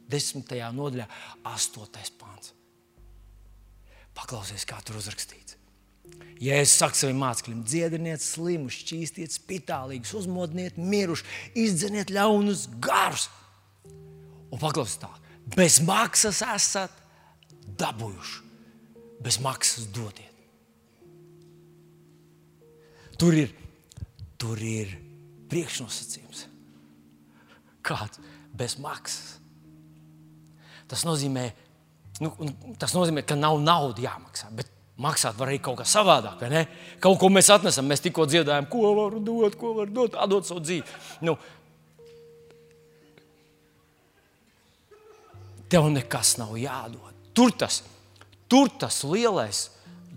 [0.08, 0.54] 10.
[0.78, 1.08] nodaļā,
[1.52, 2.14] 8.
[2.20, 2.54] pāns.
[4.16, 5.58] Paklausies, kā tur uzrakstīts.
[6.40, 11.26] Ja es saku saviem mācekļiem, dziediniet slimus, šķīstiet spitālīgus, uzmodiniet mirušus,
[11.58, 13.28] izdzeniet ļaunus garus.
[14.48, 15.10] Un paklausies tā,
[15.58, 16.94] bez maksas esat
[17.82, 18.40] dabūjuši,
[19.26, 20.32] bez maksas dodiet.
[23.18, 23.52] Tur ir,
[24.38, 24.94] tur ir
[25.52, 26.46] priekšnosacījums.
[27.86, 28.20] Kāds
[28.58, 29.38] bez maksas.
[30.88, 31.50] Tas nozīmē,
[32.24, 32.32] nu,
[32.80, 34.50] tas nozīmē, ka nav naudas jāmaksā.
[34.56, 34.72] Bet
[35.04, 36.42] maksāt var arī kaut kā savādāk.
[37.04, 40.64] Kaut ko mēs atnesam, mēs tikko dziedājām, ko var dot, ko var dot, atdot savu
[40.64, 40.86] dzīvi.
[41.28, 41.36] Nu,
[45.72, 47.14] tev nekas nav jādod.
[47.38, 47.84] Tur tas,
[48.50, 49.68] tur tas lielais,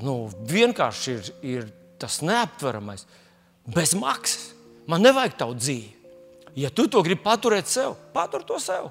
[0.01, 1.68] nu, vienkārši ir, ir
[2.01, 3.05] tas neaptveramais,
[3.68, 4.50] bez maksas.
[4.91, 5.93] Man nevajag tavu dzīvi.
[6.59, 8.88] Ja tu to gribi paturēt sev, patur to sev.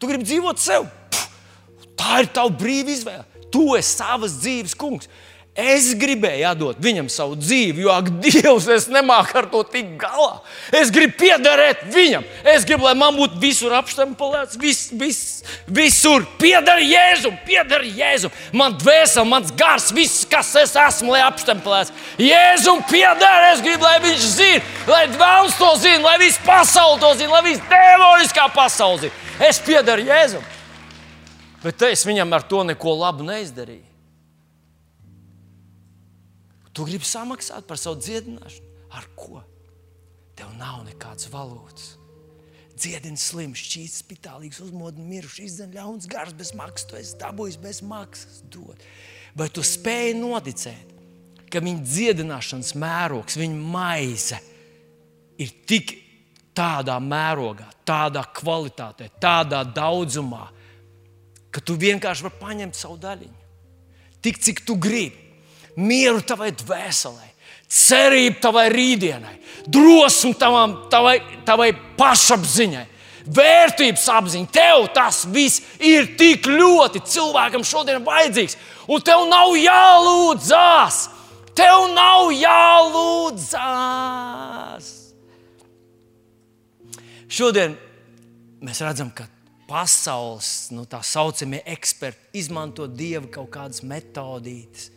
[0.00, 0.86] Tu gribi dzīvot sev.
[1.12, 3.26] Pff, tā ir tava brīva izvēle.
[3.52, 5.10] Tu esi savas dzīves kungs.
[5.58, 10.36] Es gribēju atdot viņam savu dzīvi, jo, ak, Dievs, es nemāku ar to tikt galā.
[10.78, 12.22] Es gribu piederēt viņam.
[12.46, 15.18] Es gribu, lai man būtu visur apstempelēts, vis, vis,
[15.66, 18.30] visur pieder Jēzum, pieder Jēzum.
[18.54, 21.90] Man dvēseli, mans gars, viss, kas es esmu, lai apstempelēts.
[22.22, 27.12] Jēzum pieder, es gribu, lai viņš zina, lai vēlams to zina, lai viss pasaule to
[27.18, 29.28] zina, lai viss demoniskā pasaule zina.
[29.50, 30.50] Es piedaru Jēzum.
[31.66, 33.89] Bet es viņam ar to neko labu neizdarīju.
[36.74, 38.68] Tu gribi samaksāt par savu dziedināšanu?
[38.94, 39.42] Ar ko?
[40.38, 41.96] Tev nav nekādas valūtas.
[42.80, 46.86] Dziedini slimu, šķīst, spitālīgs, uzmodini miruši, izdzen ļauns gars bez maksas.
[46.88, 48.40] Tu esi dabūjis bez maksas.
[48.48, 48.86] Dod.
[49.36, 50.94] Vai tu spēj noticēt,
[51.50, 54.38] ka viņa dziedināšanas mērogs, viņa maize
[55.42, 55.92] ir tik
[56.56, 60.46] tādā mērogā, tādā kvalitātē, tādā daudzumā,
[61.50, 63.38] ka tu vienkārši vari paņemt savu daļiņu.
[64.24, 65.29] Tik cik tu gribi
[65.76, 67.28] mieru tavai dvēselē,
[67.70, 69.36] cerību tavai rītdienai,
[69.70, 72.86] drosmi tavam, tavai, tavai pašapziņai.
[73.30, 78.56] Vērtības apziņa, tev tas viss ir tik ļoti cilvēkam šodien vajadzīgs,
[78.90, 81.08] un tev nav jālūdzas.
[81.54, 83.60] Tev nav jālūdzas.
[87.30, 87.76] Šodien
[88.64, 89.28] mēs redzam, ka
[89.70, 94.90] pasaules nu, tā saucamie eksperti izmanto dievu kaut kādas metodītas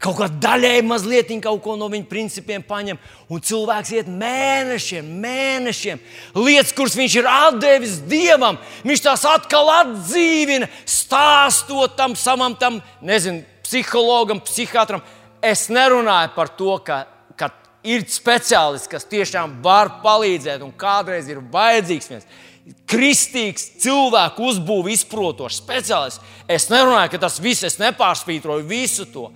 [0.00, 2.98] kaut kā daļēji mazliet kaut ko no viņa principiem paņem.
[3.30, 6.00] Un cilvēks iet mēnešiem, mēnešiem.
[6.38, 7.28] Lietas, kuras viņš ir
[7.60, 15.04] devis dievam, viņš tās atkal atdzīvina, stāstot tam savam, tam, nezinu, psihologam, psihiatram.
[15.44, 17.04] Es nerunāju par to, ka,
[17.36, 17.52] ka
[17.84, 22.28] ir speciālists, kas tiešām var palīdzēt, un kādreiz ir vajadzīgs viens.
[22.90, 26.22] Kristīgs, cilvēku uzbūvi izprotošs speciālists.
[26.50, 29.28] Es nerunāju, ka tas viss, es nepārspītroju visu to,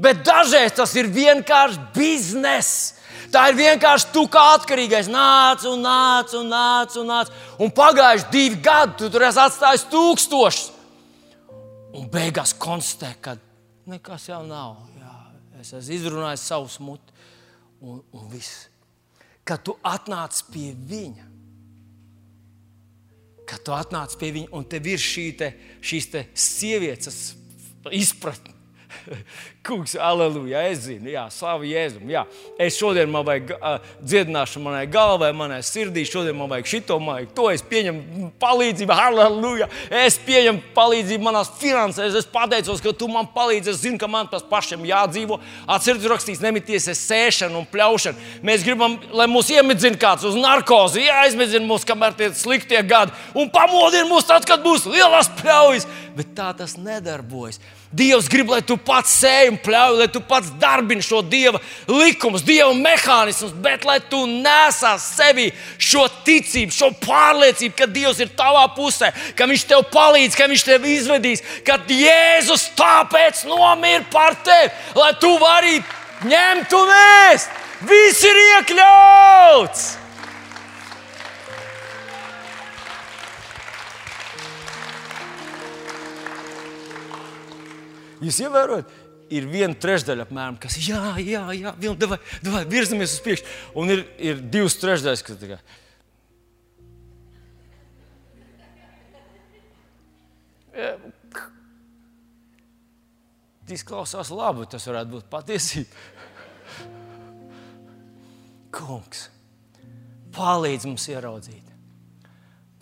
[0.00, 2.98] bet dažreiz tas ir vienkārši bizness.
[3.32, 5.08] Tā ir vienkārši tu kā atkarīgais.
[5.08, 7.30] Nāc, un nāc, un nāc, un nāc.
[7.62, 10.68] Un pagājuši divi gadi, tu tur esi atstājis tūkstošus.
[11.96, 13.36] Un beigās konstatē, ka
[13.88, 14.76] nekas jau nav.
[15.00, 15.16] Jā,
[15.60, 17.16] es esmu izrunājis savu muti,
[17.80, 18.66] un, un viss.
[19.48, 21.31] Kad tu atnāc pie viņa,
[23.48, 27.20] kad tu atnāc pie viņa, un tev ir šī te, šīs te sievietes
[27.90, 28.61] izpratne
[29.66, 32.08] Kungs, aleluja, es zinu, jā, slavu Jēzum.
[32.10, 32.24] Jā.
[32.60, 37.20] Es šodien man vajag uh, dziedināšanu manai galvai, manai sirdī, šodien man vajag šito, man
[37.20, 37.46] vajag to.
[37.54, 39.68] Es pieņemu palīdzību, aleluja.
[40.02, 42.16] Es pieņemu palīdzību manās finansēs.
[42.18, 43.70] Es pateicos, ka tu man palīdzi.
[43.74, 45.38] Es zinu, ka man tas pašam jādzīvo.
[45.70, 48.30] Atcerieties, rakstīs nemities sēšana un pļaušana.
[48.46, 53.50] Mēs gribam, lai mūs iemidzina kāds uz narkozi, jāizmedzina mūs, kamēr tie sliktie gadi, un
[53.52, 55.86] pamodina mūs tad, kad būs lielas pļaujas.
[56.16, 57.62] Bet tā tas nedarbojas.
[57.92, 62.44] Dievs grib, lai tu pats sēji un pļauj, lai tu pats darbini šo dieva likumus,
[62.46, 68.64] dieva mehānismus, bet lai tu nesā sevi šo ticību, šo pārliecību, ka Dievs ir tavā
[68.72, 74.72] pusē, ka Viņš tev palīdz, ka Viņš tev izvedīs, ka Jēzus tāpēc nomira par tevi,
[74.96, 75.82] lai tu vari
[76.24, 76.94] ņemt un
[77.28, 77.58] ēst.
[77.84, 80.01] Viss ir iekļauts!
[88.22, 88.90] Jūs ievērojat,
[89.32, 93.54] ir viena trešdaļa apmēram, kas jā, jā, jā, jā davai, davai, virzamies uz priekšu.
[93.80, 95.60] Un ir, ir divas trešdaļas, kas tā kā.
[103.72, 106.08] Izklausās labi, tas varētu būt patiesība.
[108.72, 109.26] Kungs,
[110.36, 111.72] palīdz mums ieraudzīt,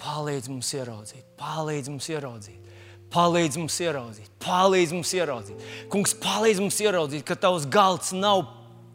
[0.02, 2.59] palīdz mums ieraudzīt, palīdz mums ieraudzīt
[3.10, 5.62] Palīdz mums ieraudzīt, palīdz mums ieraudzīt.
[5.90, 8.44] Kungs, palīdz mums ieraudzīt, ka tavs galds nav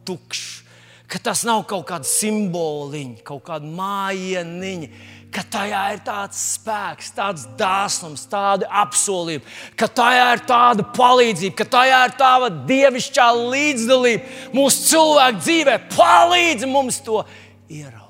[0.08, 0.62] tukšs,
[1.10, 4.88] ka tas nav kaut kāda simboliņa, kaut kāda mājiņa,
[5.34, 9.44] ka tajā ir tāds spēks, tāds dāsnums, tāda apsolījuma,
[9.76, 15.76] ka tajā ir tāda palīdzība, ka tajā ir tāda dievišķā līdzdalība mūsu cilvēku dzīvē.
[15.92, 17.20] Palīdz mums to
[17.68, 18.02] ieraudzīt.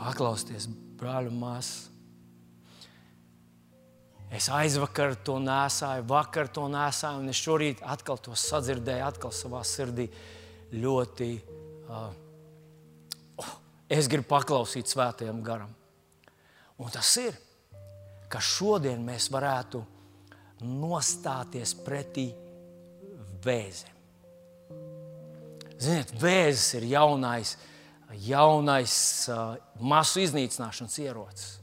[0.00, 0.70] Paklausieties,
[1.00, 1.88] brāļi un māsas.
[4.30, 9.64] Es aizvakar to nesāju, vakar to nesāju, un es šorīt atkal to sadzirdēju, atkal savā
[9.66, 10.06] sirdī
[10.70, 11.30] ļoti.
[11.90, 12.12] Uh,
[13.42, 13.54] oh,
[13.90, 15.72] es gribu paklausīt svētajam garam.
[16.78, 17.34] Un tas ir,
[18.30, 19.82] ka šodien mēs varētu
[20.62, 22.28] nostāties pretī
[23.42, 23.98] vēzim.
[25.80, 27.56] Ziniet, vēzis ir jaunais
[28.18, 28.94] jaunais
[29.30, 31.56] uh, masu iznīcināšanas ierocis.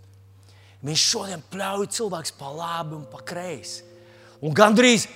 [0.86, 3.84] Viņš šodien pļauj cilvēks pa labi un pa kreisi.
[4.46, 5.08] Un gandrīz,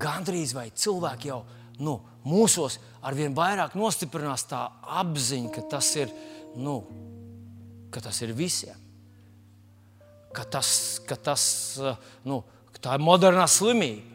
[0.00, 1.40] gandrīz vai cilvēki jau
[1.82, 4.62] nu, mūsos arvien vairāk nostiprinās tā
[5.02, 6.12] apziņa, ka tas ir,
[6.60, 6.76] nu,
[7.90, 8.78] ka tas ir visiem.
[10.30, 11.42] Ka tas, ka tas
[12.22, 14.06] nu, ka tā ir modernā slimība.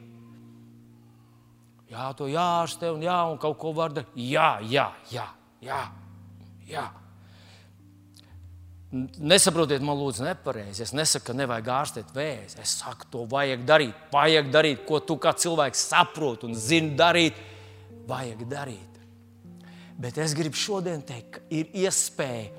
[1.92, 4.16] Jā, to jāārstē un, jā, un kaut ko var darīt.
[4.16, 5.28] Jā, jā, jā.
[5.64, 5.84] jā.
[6.70, 6.86] Jā.
[8.96, 10.86] Nesaprotiet, man lūdzu, nepareizi.
[10.86, 12.62] Es nesaku, ka nevajag ārstēt vēzi.
[12.64, 14.06] Es saku, to vajag darīt.
[14.14, 17.40] Vajag darīt, ko tu kā cilvēks saproti un zini darīt.
[18.08, 19.02] Vajag darīt.
[20.00, 22.52] Bet es gribu šodien teikt, ka ir iespēja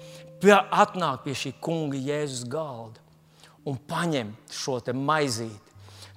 [0.44, 3.02] atnākt pie šī kunga Jēzus galda
[3.66, 5.65] un paņemt šo maizīti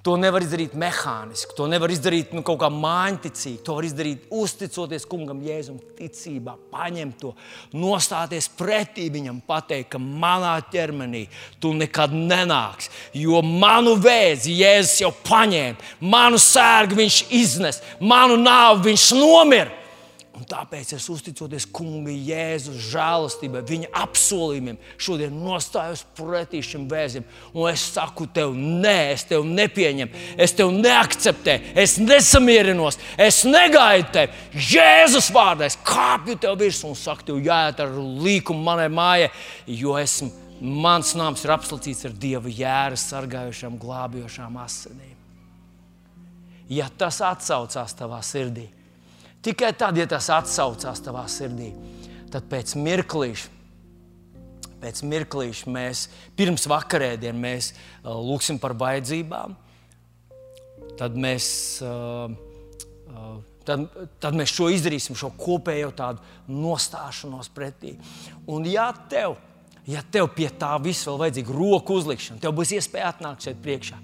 [0.00, 3.58] To nevar izdarīt mehāniski, to nevar izdarīt nu, kaut kā mājiņticīgi.
[3.66, 7.34] To var izdarīt uzticoties kungam, jēzum, ticībā, paņemt to,
[7.76, 11.26] nostāties pretī viņam, pateikt, ka manā ķermenī
[11.60, 12.88] tu nekad nenāks.
[13.12, 19.79] Jo manu vēzi Jēzus jau paņēma, manu sērgu viņš iznes, manu nāvi viņš nomira.
[20.40, 27.26] Un tāpēc es uzticoties kunga Jēzus žēlastībai, viņa apsolījumiem, šodien nostājos pretī šim vēzim.
[27.52, 34.08] Un es saku tev, nē, es tevi nepieņemu, es tevi neakceptēju, es nesamierinos, es negaidu
[34.16, 34.64] tevi.
[34.70, 39.28] Jēzus vārdā es kāpju tev virsū un saku, tev jāiet ar līkumu manai mājai,
[39.68, 40.32] jo esmu,
[40.80, 45.16] mans nams ir apslacīts ar Dieva jēra sargājošām, glābjošām asinīm.
[46.72, 48.70] Ja tas atsaucās tavā sirdī,
[49.40, 51.70] Tikai tad, ja tas atsaucās tavā sirdī,
[52.32, 53.48] tad pēc mirklīša,
[54.82, 56.04] pēc mirklīša mēs
[56.36, 59.56] pirms vakarēdienas mēs uh, lūgsim par vajadzībām.
[61.00, 61.46] Tad mēs,
[61.80, 62.28] uh,
[63.08, 63.34] uh,
[63.64, 63.86] tad,
[64.20, 66.20] tad mēs šo izdarīsim, šo kopējo tādu
[66.52, 67.94] nostāšanos pretī.
[68.44, 69.38] Un ja tev,
[69.88, 73.96] ja tev pie tā viss vēl vajadzīga roku uzlikšana, tev būs iespēja atnākt šeit priekšā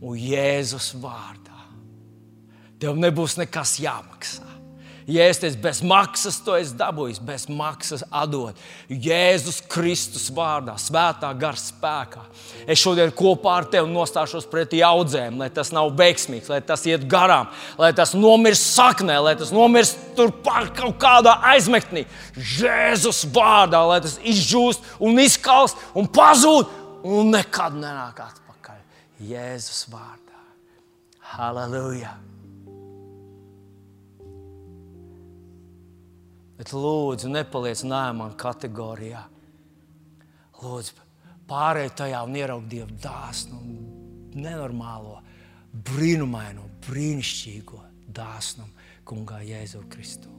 [0.00, 1.56] un Jēzus vārdā.
[2.80, 4.47] Tev nebūs nekas jāmaksā.
[5.08, 8.58] Jēzus bez maksas to es dabūju, bez maksas atdot.
[8.92, 12.26] Jēzus Kristus vārdā, svētā gara spēkā.
[12.68, 17.08] Es šodien kopā ar tevi nostāšos pretī audzēm, lai tas nav veiksmīgs, lai tas iet
[17.08, 17.48] garām,
[17.80, 22.04] lai tas nomirst saknē, lai tas nomirst turpat kaut kādā aizmektnī.
[22.36, 26.68] Jēzus vārdā, lai tas izžūst un izkalst un pazūd
[27.08, 28.80] un nekad nenāk atpakaļ.
[29.24, 30.42] Jēzus vārdā.
[31.32, 32.18] Halleluja!
[36.58, 39.22] Bet lūdzu, nepaliec nēmā kategorijā.
[40.58, 41.04] Lūdzu,
[41.48, 43.60] pārēj tajā un ieraugi Dievu dāsnu,
[44.34, 45.20] nenormālo,
[45.88, 47.84] brīnumaino, brīnišķīgo
[48.18, 50.37] dāsnumu kungā Jēzu Kristu.